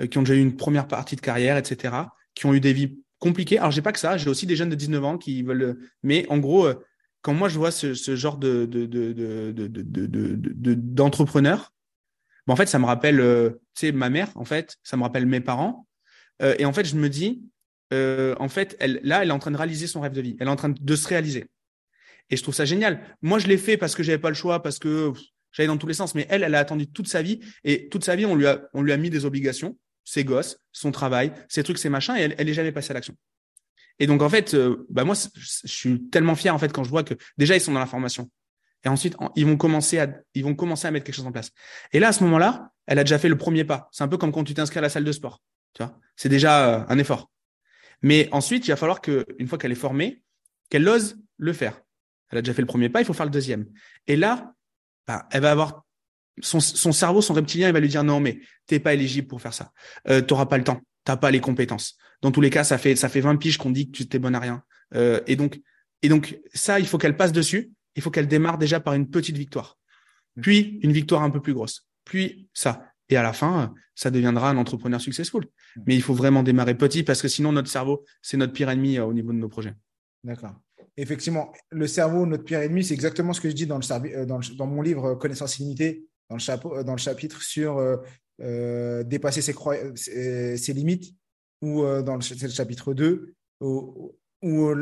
[0.00, 1.94] euh, qui ont déjà eu une première partie de carrière, etc.,
[2.34, 3.58] qui ont eu des vies compliquées.
[3.58, 5.78] Alors, j'ai pas que ça, j'ai aussi des jeunes de 19 ans qui veulent.
[6.02, 6.74] Mais en gros, euh,
[7.22, 11.72] quand moi je vois ce, genre de, de, de, de, de, d'entrepreneur,
[12.46, 15.26] ben, en fait, ça me rappelle, tu sais, ma mère, en fait, ça me rappelle
[15.26, 15.86] mes parents.
[16.40, 17.44] et en fait, je me dis,
[17.92, 20.36] euh, en fait, elle, là, elle est en train de réaliser son rêve de vie.
[20.40, 21.46] Elle est en train de se réaliser.
[22.30, 23.16] Et je trouve ça génial.
[23.20, 25.12] Moi, je l'ai fait parce que j'avais pas le choix, parce que
[25.52, 26.14] j'allais dans tous les sens.
[26.14, 27.40] Mais elle, elle a attendu toute sa vie.
[27.64, 31.62] Et toute sa vie, on lui a, mis des obligations, ses gosses, son travail, ses
[31.62, 32.16] trucs, ses machins.
[32.16, 33.14] Et elle, elle est jamais passée à l'action.
[33.98, 36.90] Et donc, en fait, euh, bah moi, je suis tellement fier, en fait, quand je
[36.90, 38.30] vois que déjà, ils sont dans la formation.
[38.84, 41.50] Et ensuite, ils vont commencer à, ils vont commencer à mettre quelque chose en place.
[41.92, 43.88] Et là, à ce moment-là, elle a déjà fait le premier pas.
[43.92, 45.40] C'est un peu comme quand tu t'inscris à la salle de sport.
[45.74, 47.30] Tu vois, c'est déjà euh, un effort.
[48.02, 50.22] Mais ensuite, il va falloir que, une fois qu'elle est formée,
[50.70, 51.80] qu'elle ose le faire.
[52.30, 53.66] Elle a déjà fait le premier pas, il faut faire le deuxième.
[54.06, 54.54] Et là,
[55.06, 55.84] bah, elle va avoir
[56.40, 59.40] son, son, cerveau, son reptilien, il va lui dire non, mais t'es pas éligible pour
[59.40, 59.72] faire ça.
[60.08, 61.96] Euh, T'auras pas le temps, t'as pas les compétences.
[62.22, 64.18] Dans tous les cas, ça fait ça fait 20 piges qu'on dit que tu t'es
[64.18, 64.62] bonne à rien.
[64.94, 65.60] Euh, et donc
[66.02, 67.72] et donc ça, il faut qu'elle passe dessus.
[67.94, 69.78] Il faut qu'elle démarre déjà par une petite victoire,
[70.40, 72.91] puis une victoire un peu plus grosse, puis ça.
[73.08, 75.46] Et à la fin, ça deviendra un entrepreneur successful.
[75.86, 78.98] Mais il faut vraiment démarrer petit parce que sinon, notre cerveau, c'est notre pire ennemi
[78.98, 79.74] euh, au niveau de nos projets.
[80.24, 80.54] D'accord.
[80.96, 84.24] Effectivement, le cerveau, notre pire ennemi, c'est exactement ce que je dis dans, le, euh,
[84.24, 87.80] dans mon livre euh, Connaissance illimitée, dans le, dans le chapitre sur
[88.38, 91.14] dépasser ses, ses, limites,
[91.60, 94.74] ou dans le, chapitre 2, où,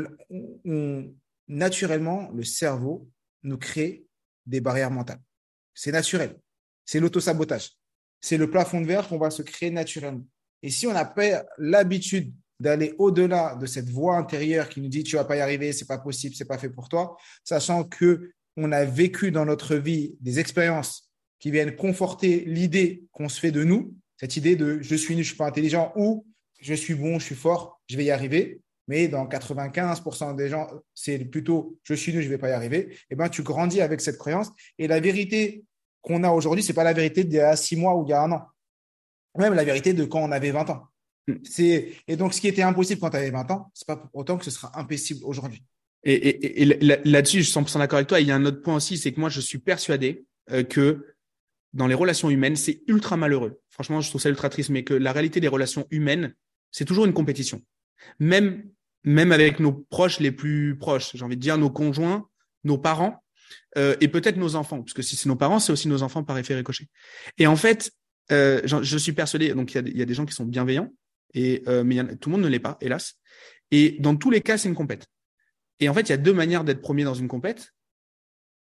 [1.47, 3.09] naturellement, le cerveau
[3.43, 4.05] nous crée
[4.45, 5.21] des barrières mentales.
[5.73, 6.39] C'est naturel.
[6.85, 7.77] C'est l'autosabotage.
[8.21, 10.25] C'est le plafond de verre qu'on va se créer naturellement.
[10.63, 15.03] Et si on n'a pas l'habitude d'aller au-delà de cette voix intérieure qui nous dit
[15.03, 18.31] tu vas pas y arriver, c'est pas possible, c'est pas fait pour toi, sachant que
[18.57, 21.09] on a vécu dans notre vie des expériences
[21.39, 25.23] qui viennent conforter l'idée qu'on se fait de nous, Cette idée de je suis nul,
[25.23, 26.25] je suis pas intelligent ou
[26.59, 28.61] je suis bon, je suis fort, je vais y arriver.
[28.87, 32.89] Mais dans 95% des gens, c'est plutôt je suis nul, je vais pas y arriver.
[32.91, 34.49] Et eh ben, tu grandis avec cette croyance.
[34.77, 35.63] Et la vérité
[36.01, 38.09] qu'on a aujourd'hui, ce n'est pas la vérité d'il y a six mois ou il
[38.09, 38.47] y a un an.
[39.37, 40.87] Même la vérité de quand on avait 20 ans.
[41.27, 41.35] Mm.
[42.07, 44.09] Et donc, ce qui était impossible quand tu avais 20 ans, ce n'est pas pour
[44.13, 45.63] autant que ce sera impossible aujourd'hui.
[46.03, 46.65] Et,
[47.05, 48.19] là-dessus, je suis 100% d'accord avec toi.
[48.19, 51.05] Il y a un autre point aussi, c'est que moi, je suis persuadé euh, que
[51.73, 53.61] dans les relations humaines, c'est ultra malheureux.
[53.69, 56.33] Franchement, je trouve ça ultra triste, mais que la réalité des relations humaines,
[56.71, 57.61] c'est toujours une compétition.
[58.19, 58.63] Même,
[59.03, 62.27] même avec nos proches les plus proches, j'ai envie de dire nos conjoints,
[62.63, 63.23] nos parents,
[63.77, 66.23] euh, et peut-être nos enfants, parce que si c'est nos parents, c'est aussi nos enfants
[66.23, 66.87] par effet ricochet.
[67.37, 67.91] Et en fait,
[68.31, 70.91] euh, je, suis persuadé, donc il y, a, des gens qui sont bienveillants,
[71.33, 73.15] et euh, mais tout le monde ne l'est pas, hélas.
[73.71, 75.07] Et dans tous les cas, c'est une compète.
[75.79, 77.73] Et en fait, il y a deux manières d'être premier dans une compète.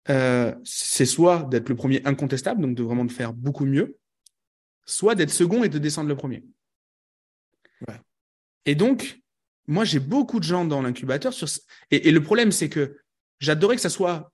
[0.07, 3.97] C'est soit d'être le premier incontestable, donc de vraiment de faire beaucoup mieux,
[4.85, 6.43] soit d'être second et de descendre le premier.
[8.65, 9.21] Et donc,
[9.67, 11.47] moi, j'ai beaucoup de gens dans l'incubateur sur.
[11.91, 12.97] Et, et le problème, c'est que
[13.39, 14.31] j'adorais que ça soit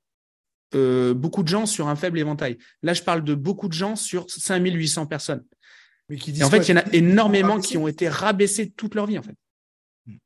[0.75, 2.57] euh, beaucoup de gens sur un faible éventail.
[2.83, 5.43] Là, je parle de beaucoup de gens sur 5800 personnes.
[6.09, 8.95] Mais qui et en fait, il y en a énormément qui ont été rabaissés toute
[8.95, 9.35] leur vie, en fait.
[10.05, 10.17] Hmm.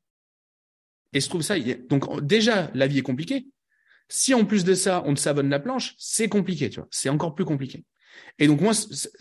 [1.12, 1.56] Et je trouve ça.
[1.88, 3.46] Donc, déjà, la vie est compliquée.
[4.08, 6.88] Si en plus de ça, on te savonne la planche, c'est compliqué, tu vois.
[6.90, 7.84] C'est encore plus compliqué.
[8.38, 8.72] Et donc, moi,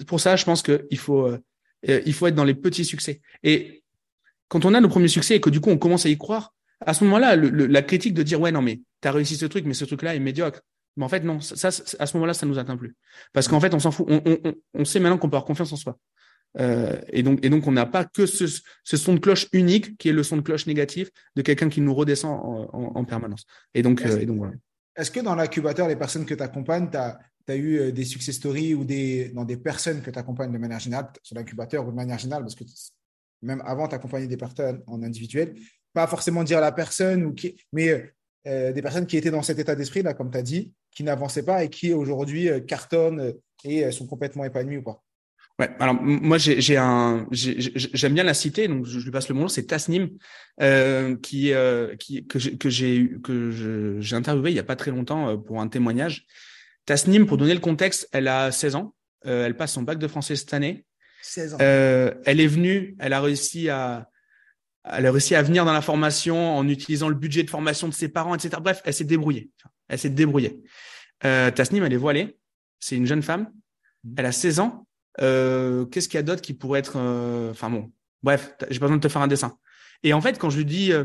[0.07, 1.39] pour ça, je pense qu'il faut, euh,
[1.89, 3.21] euh, il faut être dans les petits succès.
[3.43, 3.83] Et
[4.47, 6.53] quand on a nos premiers succès et que du coup, on commence à y croire,
[6.85, 9.65] à ce moment-là, la critique de dire, ouais, non, mais tu as réussi ce truc,
[9.65, 10.61] mais ce truc-là est médiocre.
[10.97, 12.95] Mais en fait, non, ça, à ce moment-là, ça nous atteint plus.
[13.33, 14.07] Parce qu'en fait, on s'en fout.
[14.73, 15.97] On, sait maintenant qu'on peut avoir confiance en soi.
[16.59, 18.45] Euh, et donc, et donc, on n'a pas que ce,
[18.83, 21.93] son de cloche unique qui est le son de cloche négatif de quelqu'un qui nous
[21.93, 23.45] redescend en, permanence.
[23.73, 24.53] Et donc, est-ce, euh, donc voilà.
[24.95, 28.35] Est-ce que dans l'incubateur, les personnes que tu accompagnes, tu as, eu euh, des success
[28.35, 31.91] stories ou des, dans des personnes que tu accompagnes de manière générale, sur l'incubateur ou
[31.91, 32.65] de manière générale, parce que
[33.41, 35.55] même avant, tu accompagner des personnes en individuel,
[35.93, 38.13] pas forcément dire la personne, ou qui, mais
[38.45, 41.45] des personnes qui étaient dans cet état d'esprit, là, comme tu as dit, qui n'avançaient
[41.45, 43.33] pas et qui aujourd'hui cartonnent
[43.63, 45.03] et sont complètement épanouis ou pas
[45.59, 49.47] Ouais, alors moi j'ai un j'aime bien la citer donc je lui passe le mot
[49.47, 50.09] c'est Tasnim
[50.59, 55.29] euh, qui euh, qui que j'ai que j'ai interviewé il y a pas très longtemps
[55.29, 56.25] euh, pour un témoignage.
[56.85, 58.95] Tasnim pour donner le contexte, elle a 16 ans,
[59.27, 60.85] euh, elle passe son bac de français cette année.
[61.21, 61.57] 16 ans.
[61.61, 64.09] Euh, elle est venue, elle a réussi à
[64.83, 67.93] elle a réussi à venir dans la formation en utilisant le budget de formation de
[67.93, 68.57] ses parents, etc.
[68.61, 69.51] Bref, elle s'est débrouillée.
[69.87, 70.61] Elle s'est débrouillée.
[71.19, 72.37] Tasnim, elle est voilée.
[72.79, 73.51] C'est une jeune femme.
[74.03, 74.13] Mmh.
[74.17, 74.87] Elle a 16 ans
[75.19, 77.91] euh, qu'est-ce qu'il y a d'autre qui pourrait être, euh, enfin bon,
[78.23, 79.57] bref, j'ai pas besoin de te faire un dessin.
[80.03, 81.03] Et en fait, quand je lui dis, euh,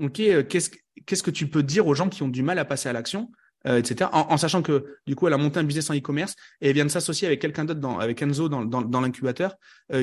[0.00, 0.70] ok, qu'est-ce
[1.06, 3.30] qu'est-ce que tu peux dire aux gens qui ont du mal à passer à l'action,
[3.64, 4.10] etc.
[4.12, 6.84] En, sachant que du coup, elle a monté un business en e-commerce et elle vient
[6.84, 9.56] de s'associer avec quelqu'un d'autre, dans, avec Enzo dans, dans, dans l'incubateur,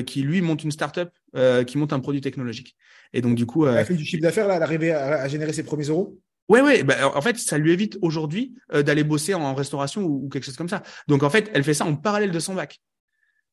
[0.06, 1.08] qui lui monte une startup,
[1.66, 2.76] qui monte un produit technologique.
[3.12, 5.28] Et donc du coup, elle a fait du chiffre d'affaires là, elle arrivé à, à
[5.28, 6.18] générer ses premiers euros?
[6.48, 6.84] Ouais, ouais.
[6.84, 10.56] Bah, en fait, ça lui évite aujourd'hui d'aller bosser en restauration ou, ou, quelque chose
[10.56, 10.82] comme ça.
[11.08, 12.80] Donc, en fait, elle fait ça en parallèle de son bac.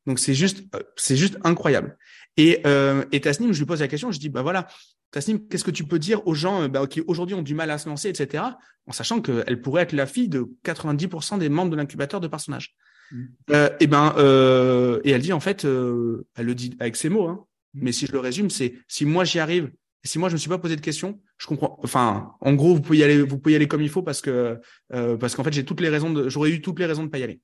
[0.06, 1.96] Donc c'est juste, euh, c'est juste incroyable.
[2.36, 4.66] Et, euh, et Tasnim, je lui pose la question, je dis bah voilà,
[5.10, 7.70] Tasnim, qu'est-ce que tu peux dire aux gens euh, bah, qui aujourd'hui ont du mal
[7.70, 8.42] à se lancer, etc.
[8.86, 12.74] En sachant qu'elle pourrait être la fille de 90% des membres de l'incubateur de personnages.
[13.10, 13.24] Mmh.
[13.50, 17.08] Euh, et ben, euh, et elle dit en fait, euh, elle le dit avec ses
[17.08, 17.80] mots, hein, mmh.
[17.82, 19.70] mais si je le résume, c'est si moi j'y arrive,
[20.02, 21.78] et si moi je me suis pas posé de questions, je comprends.
[21.82, 24.20] Enfin, en gros, vous pouvez y aller, vous pouvez y aller comme il faut parce
[24.20, 27.08] que parce qu'en fait j'ai toutes les raisons de, j'aurais eu toutes les raisons de
[27.08, 27.40] pas y aller.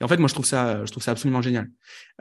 [0.00, 1.70] Et en fait, moi, je trouve ça, je trouve ça absolument génial.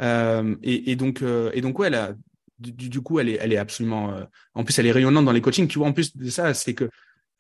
[0.02, 2.14] Euh, et, et, donc, euh, et donc, ouais, a,
[2.60, 4.14] du, du, coup, elle est, elle est absolument.
[4.14, 4.24] Euh,
[4.54, 5.68] en plus, elle est rayonnante dans les coachings.
[5.68, 6.90] Tu vois, en plus de ça, c'est que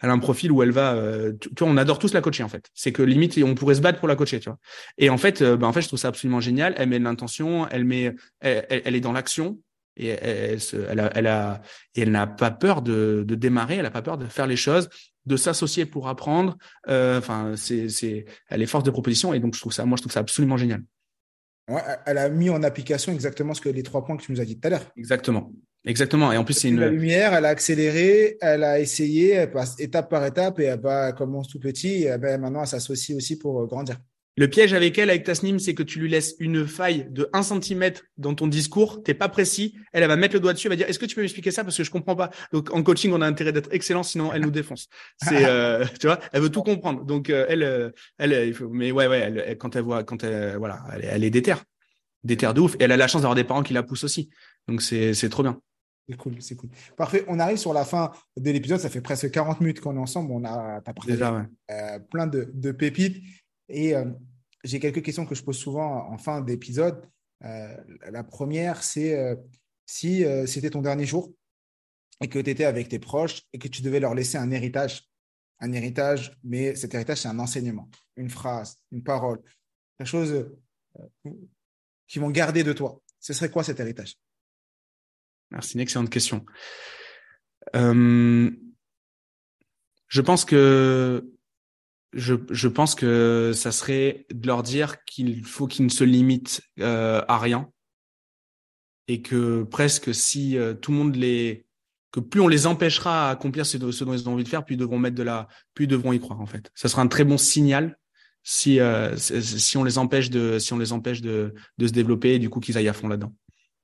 [0.02, 0.94] elle a un profil où elle va.
[0.94, 2.70] Euh, tu, vois, on adore tous la coacher en fait.
[2.74, 4.58] C'est que limite, on pourrait se battre pour la coacher, tu vois.
[4.98, 6.74] Et en fait, ben, en fait, je trouve ça absolument génial.
[6.78, 9.60] Elle met l'intention, elle met, elle, elle, est dans l'action
[9.98, 10.60] et elle,
[10.90, 11.62] elle, a, elle a,
[11.96, 13.76] et elle n'a pas peur de, de démarrer.
[13.76, 14.88] Elle n'a pas peur de faire les choses
[15.26, 16.58] de s'associer pour apprendre.
[16.88, 19.96] Euh, enfin, c'est, c'est, elle est force de proposition et donc je trouve ça, moi,
[19.98, 20.84] je trouve ça absolument génial.
[22.06, 24.46] elle a mis en application exactement ce que les trois points que tu nous as
[24.46, 24.92] dit tout à l'heure.
[24.98, 25.52] Exactement.
[25.86, 26.32] Exactement.
[26.32, 26.80] Et en plus, c'est une.
[26.80, 30.82] La lumière, elle a accéléré, elle a essayé, elle passe étape par étape et elle,
[30.82, 33.98] va, commence tout petit et ben, maintenant elle s'associe aussi pour euh, grandir.
[34.38, 37.44] Le piège avec elle, avec Tasnim, c'est que tu lui laisses une faille de 1
[37.44, 40.76] cm dans ton discours, t'es pas précis, elle, va mettre le doigt dessus, elle va
[40.78, 41.64] dire est-ce que tu peux m'expliquer ça?
[41.66, 42.30] Parce que je comprends pas.
[42.54, 44.88] Donc en coaching, on a intérêt d'être excellent, sinon elle nous défonce.
[45.22, 47.04] C'est, euh, tu vois, elle veut tout comprendre.
[47.04, 50.24] Donc euh, elle, euh, elle, il faut, mais ouais, ouais, elle, quand elle voit, quand
[50.24, 51.64] elle, voilà, elle, elle est déterre,
[52.24, 52.76] déterre de ouf.
[52.76, 54.30] Et elle a la chance d'avoir des parents qui la poussent aussi.
[54.70, 55.60] Donc c'est, c'est trop bien.
[56.08, 56.70] C'est cool, c'est cool.
[56.98, 57.26] Parfait.
[57.28, 58.80] On arrive sur la fin de l'épisode.
[58.80, 60.32] Ça fait presque 40 minutes qu'on est ensemble.
[60.32, 61.24] On a, t'as partagé
[62.10, 63.22] plein de, de pépites
[63.70, 63.94] et
[64.64, 67.02] j'ai quelques questions que je pose souvent en fin d'épisode.
[67.42, 69.38] la première, c'est
[69.86, 71.32] si c'était ton dernier jour
[72.22, 75.06] et que tu étais avec tes proches et que tu devais leur laisser un héritage.
[75.62, 79.42] Un héritage, mais cet héritage, c'est un enseignement, une phrase, une parole,
[79.98, 80.50] quelque chose
[82.08, 83.02] qu'ils vont garder de toi.
[83.20, 84.18] Ce serait quoi cet héritage?
[85.52, 86.46] Merci, une excellente question.
[87.76, 88.50] Euh,
[90.08, 91.32] je pense que
[92.14, 97.22] je, pense que ça serait de leur dire qu'il faut qu'ils ne se limitent euh,
[97.28, 97.70] à rien
[99.08, 101.66] et que presque si euh, tout le monde les
[102.12, 104.74] que plus on les empêchera à accomplir ce, dont ils ont envie de faire, plus
[104.74, 106.72] ils devront mettre de la, plus ils devront y croire en fait.
[106.74, 108.00] Ça sera un très bon signal
[108.42, 109.16] si euh,
[109.76, 112.78] on les empêche de si on les empêche de se développer et du coup qu'ils
[112.78, 113.34] aillent à fond là-dedans.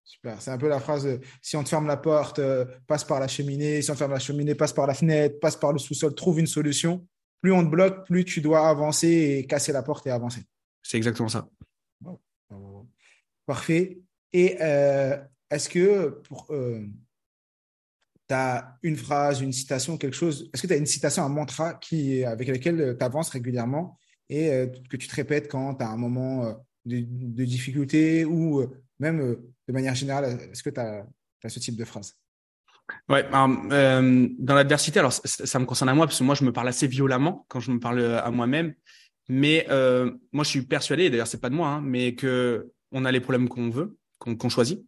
[0.04, 0.42] Super.
[0.42, 2.42] C'est un peu la phrase si on te ferme la porte,
[2.88, 3.84] passe par la cheminée.
[3.84, 6.40] Si on te ferme la cheminée, passe par la fenêtre, passe par le sous-sol, trouve
[6.40, 7.06] une solution.
[7.46, 10.42] Plus on te bloque, plus tu dois avancer et casser la porte et avancer.
[10.82, 11.48] C'est exactement ça.
[13.46, 14.00] Parfait.
[14.34, 15.16] Et euh,
[15.52, 16.48] est-ce que pour.
[16.48, 20.50] tu as une phrase, une citation, quelque chose.
[20.52, 24.50] Est-ce que tu as une citation, un mantra qui, avec lequel tu avances régulièrement et
[24.90, 26.46] que tu te répètes quand tu as un moment
[26.86, 28.66] de, de difficulté ou
[28.98, 31.06] même euh, de manière générale, est-ce que tu as,
[31.48, 32.18] ce type de phrase?
[33.10, 36.54] Ouais, euh, dans l'adversité, alors ça, me concerne à moi parce que moi je me
[36.54, 38.76] parle assez violemment quand je me parle à moi-même,
[39.28, 43.04] mais euh, moi je suis persuadé, d'ailleurs c'est pas de moi, hein, mais que on
[43.06, 44.86] a les problèmes qu'on veut, qu'on choisit.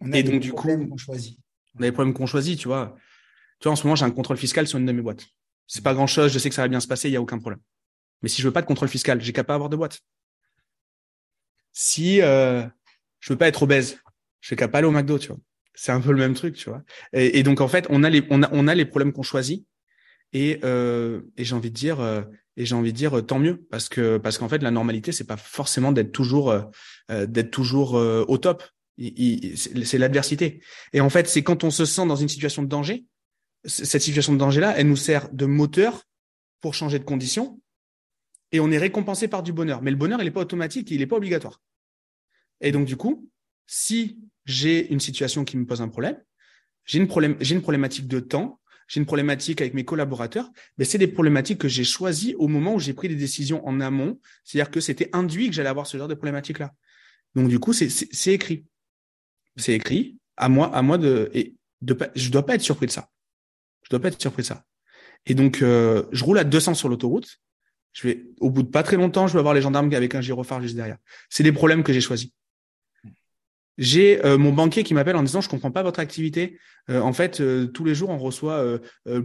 [0.00, 1.38] On a et donc du coup, qu'on choisit.
[1.76, 2.96] On a les problèmes qu'on choisit, tu vois.
[3.58, 5.26] Tu vois, en ce moment j'ai un contrôle fiscal sur une de mes boîtes.
[5.66, 7.22] C'est pas grand chose, je sais que ça va bien se passer, il y a
[7.22, 7.60] aucun problème.
[8.22, 10.00] Mais si je veux pas de contrôle fiscal, j'ai qu'à pas avoir de boîte
[11.72, 12.64] si euh,
[13.20, 13.98] je veux pas être obèse,
[14.40, 15.38] je fais qu'à pas aller au McDo, tu vois.
[15.74, 16.82] C'est un peu le même truc, tu vois.
[17.12, 19.66] Et, donc en fait, on a les on a on a les problèmes qu'on choisit
[20.32, 22.22] et euh, et j'ai envie de dire euh,
[22.56, 25.26] et j'ai envie de dire tant mieux parce que parce qu'en fait la normalité c'est
[25.26, 26.50] pas forcément d'être toujours
[27.12, 28.62] euh, d'être toujours euh, au top.
[28.98, 30.62] C'est l'adversité.
[30.92, 33.06] Et en fait, c'est quand on se sent dans une situation de danger,
[33.64, 36.04] cette situation de danger là, elle nous sert de moteur
[36.60, 37.60] pour changer de condition
[38.52, 39.82] et on est récompensé par du bonheur.
[39.82, 41.60] Mais le bonheur, il n'est pas automatique, il n'est pas obligatoire.
[42.60, 43.28] Et donc, du coup,
[43.66, 46.16] si j'ai une situation qui me pose un problème,
[46.84, 51.58] j'ai une, problématique de temps, j'ai une problématique avec mes collaborateurs, mais c'est des problématiques
[51.58, 54.18] que j'ai choisies au moment où j'ai pris des décisions en amont.
[54.44, 56.74] C'est-à-dire que c'était induit que j'allais avoir ce genre de problématique-là.
[57.34, 57.86] Donc, du coup, c'est,
[58.32, 58.66] écrit.
[59.56, 60.18] C'est écrit.
[60.36, 63.08] À moi, à moi de, et de, je dois pas être surpris de ça.
[63.84, 64.64] Je dois pas être surpris de ça.
[65.26, 67.38] Et donc, euh, je roule à 200 sur l'autoroute.
[68.40, 70.74] Au bout de pas très longtemps, je vais avoir les gendarmes avec un gyrophare juste
[70.74, 70.96] derrière.
[71.28, 72.30] C'est des problèmes que j'ai choisis.
[73.78, 76.58] J'ai euh, mon banquier qui m'appelle en disant je comprends pas votre activité.
[76.90, 78.64] Euh, en fait, euh, tous les jours on reçoit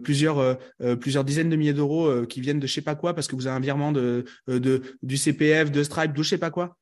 [0.03, 0.57] plusieurs
[0.99, 3.47] plusieurs dizaines de milliers d'euros qui viennent de je sais pas quoi parce que vous
[3.47, 6.77] avez un virement de, de du CPF, de Stripe, de je sais pas quoi.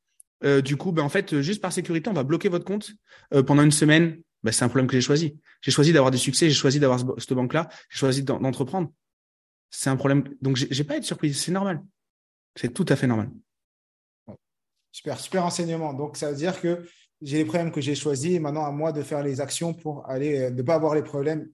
[0.63, 2.91] du coup, ben en fait, juste par sécurité, on va bloquer votre compte
[3.45, 4.17] pendant une semaine.
[4.43, 5.39] Ben, c'est un problème que j'ai choisi.
[5.61, 8.91] J'ai choisi d'avoir des succès, j'ai choisi d'avoir cette banque-là, j'ai choisi d'entreprendre
[9.77, 10.23] c'est un problème.
[10.41, 11.33] Donc, j'ai pas à être surpris.
[11.33, 11.83] C'est normal.
[12.55, 13.29] C'est tout à fait normal.
[14.91, 15.93] Super, super enseignement.
[15.93, 16.87] Donc, ça veut dire que
[17.21, 20.09] j'ai les problèmes que j'ai choisis et maintenant à moi de faire les actions pour
[20.09, 21.49] aller, euh, ne pas avoir les problèmes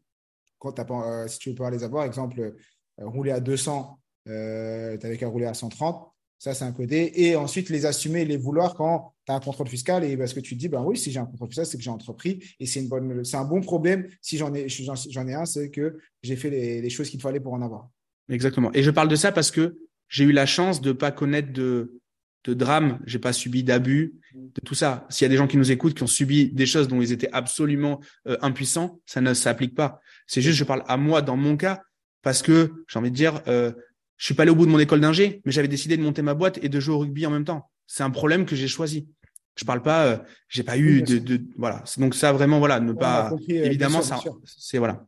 [0.59, 2.05] quand pas, euh, si tu veux pas les avoir.
[2.05, 2.51] Exemple, euh,
[2.99, 6.07] rouler à 200, tu n'avais qu'à rouler à 130.
[6.37, 7.23] Ça, c'est un côté.
[7.23, 10.03] Et ensuite, les assumer, les vouloir quand tu as un contrôle fiscal.
[10.03, 11.83] Et parce que tu te dis, ben oui, si j'ai un contrôle fiscal, c'est que
[11.83, 12.43] j'ai entrepris.
[12.59, 12.87] Et c'est,
[13.33, 14.07] un bon problème.
[14.21, 17.53] Si j'en ai, j'en ai un, c'est que j'ai fait les choses qu'il fallait pour
[17.53, 17.89] en avoir.
[18.29, 18.71] Exactement.
[18.73, 22.00] Et je parle de ça parce que j'ai eu la chance de pas connaître de,
[22.43, 25.05] de drame, j'ai pas subi d'abus, de tout ça.
[25.09, 27.11] S'il y a des gens qui nous écoutent qui ont subi des choses dont ils
[27.11, 29.99] étaient absolument euh, impuissants, ça ne s'applique pas.
[30.27, 31.81] C'est juste, je parle à moi dans mon cas
[32.23, 33.71] parce que j'ai envie de dire, euh,
[34.17, 36.21] je suis pas allé au bout de mon école d'ingé, mais j'avais décidé de monter
[36.21, 37.69] ma boîte et de jouer au rugby en même temps.
[37.87, 39.07] C'est un problème que j'ai choisi.
[39.55, 40.17] Je parle pas, euh,
[40.47, 41.83] j'ai pas eu de, de, voilà.
[41.97, 45.05] Donc ça vraiment voilà, ne pas euh, évidemment ça, c'est voilà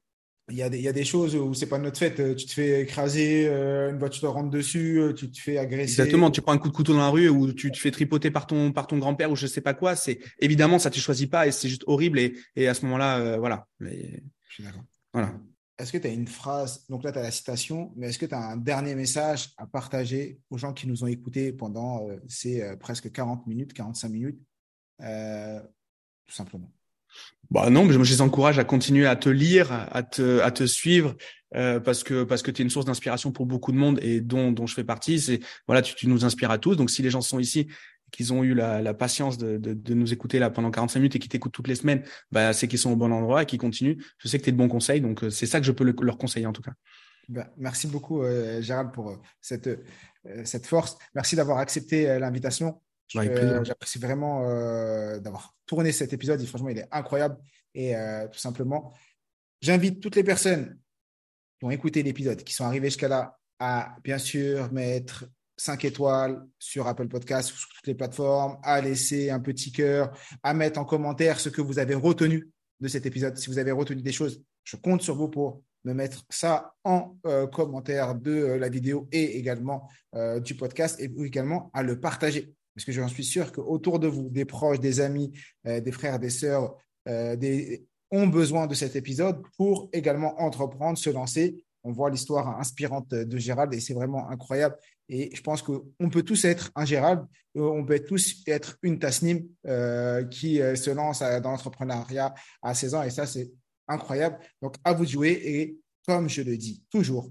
[0.49, 2.19] il y, a des, il y a des choses où c'est pas notre fête.
[2.19, 5.57] Euh, tu te fais écraser, euh, une voiture te rentre dessus, euh, tu te fais
[5.57, 6.01] agresser.
[6.01, 6.31] Exactement.
[6.31, 8.45] Tu prends un coup de couteau dans la rue ou tu te fais tripoter par
[8.45, 9.95] ton par ton grand-père ou je sais pas quoi.
[9.95, 13.37] C'est évidemment ça tu choisis pas et c'est juste horrible et, et à ce moment-là
[13.37, 13.67] voilà.
[13.79, 14.83] Mais, je suis d'accord.
[15.13, 15.33] Voilà.
[15.79, 18.25] Est-ce que tu as une phrase Donc là tu as la citation, mais est-ce que
[18.25, 22.75] tu as un dernier message à partager aux gens qui nous ont écoutés pendant ces
[22.81, 24.39] presque 40 minutes, 45 minutes,
[24.99, 26.71] tout simplement?
[27.53, 31.15] Bah non, mais je les encourage à continuer à te lire, à te, suivre,
[31.55, 34.21] euh, parce que parce que tu es une source d'inspiration pour beaucoup de monde et
[34.21, 35.19] dont, dont je fais partie.
[35.19, 36.75] C'est voilà, tu, nous inspires à tous.
[36.75, 37.67] Donc si les gens sont ici,
[38.11, 41.29] qu'ils ont eu la, patience de, de, nous écouter là pendant 45 minutes et qui
[41.29, 43.97] t'écoutent toutes les semaines, bah c'est qu'ils sont au bon endroit et qu'ils continuent.
[44.17, 45.83] Je sais que tu es de bons conseils, donc euh, c'est ça que je peux
[45.83, 46.73] leur conseiller en tout cas.
[47.29, 49.69] Bah, merci beaucoup euh, Gérald pour cette
[50.45, 50.97] cette force.
[51.13, 52.81] Merci d'avoir accepté l'invitation.
[53.07, 54.41] J'apprécie vraiment
[55.19, 56.41] d'avoir tourné cet épisode.
[56.41, 57.37] Et franchement, il est incroyable.
[57.75, 57.93] Et
[58.31, 58.93] tout simplement,
[59.61, 60.79] j'invite toutes les personnes
[61.59, 65.25] qui ont écouté l'épisode, qui sont arrivées jusqu'à là, à bien sûr mettre
[65.57, 70.53] 5 étoiles sur Apple Podcasts, sur toutes les plateformes, à laisser un petit cœur, à
[70.53, 72.49] mettre en commentaire ce que vous avez retenu
[72.79, 73.37] de cet épisode.
[73.37, 77.17] Si vous avez retenu des choses, je compte sur vous pour me mettre ça en
[77.25, 81.99] euh, commentaire de euh, la vidéo et également euh, du podcast et également à le
[81.99, 82.55] partager.
[82.75, 85.31] Parce que j'en suis sûr qu'autour de vous, des proches, des amis,
[85.63, 91.63] des frères, des sœurs, des, ont besoin de cet épisode pour également entreprendre, se lancer
[91.83, 94.77] on voit l'histoire inspirante de Gérald et c'est vraiment incroyable.
[95.09, 97.25] Et je pense qu'on peut tous être un Gérald,
[97.57, 102.73] euh, on peut tous être une Tasnim euh, qui euh, se lance dans l'entrepreneuriat à
[102.73, 103.51] 16 ans et ça, c'est
[103.87, 104.39] incroyable.
[104.61, 107.29] Donc, à vous de jouer et comme je le dis toujours,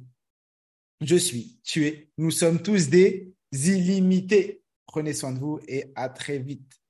[1.01, 4.62] je suis, tu es, nous sommes tous des illimités.
[4.87, 6.82] Prenez soin de vous et à très vite.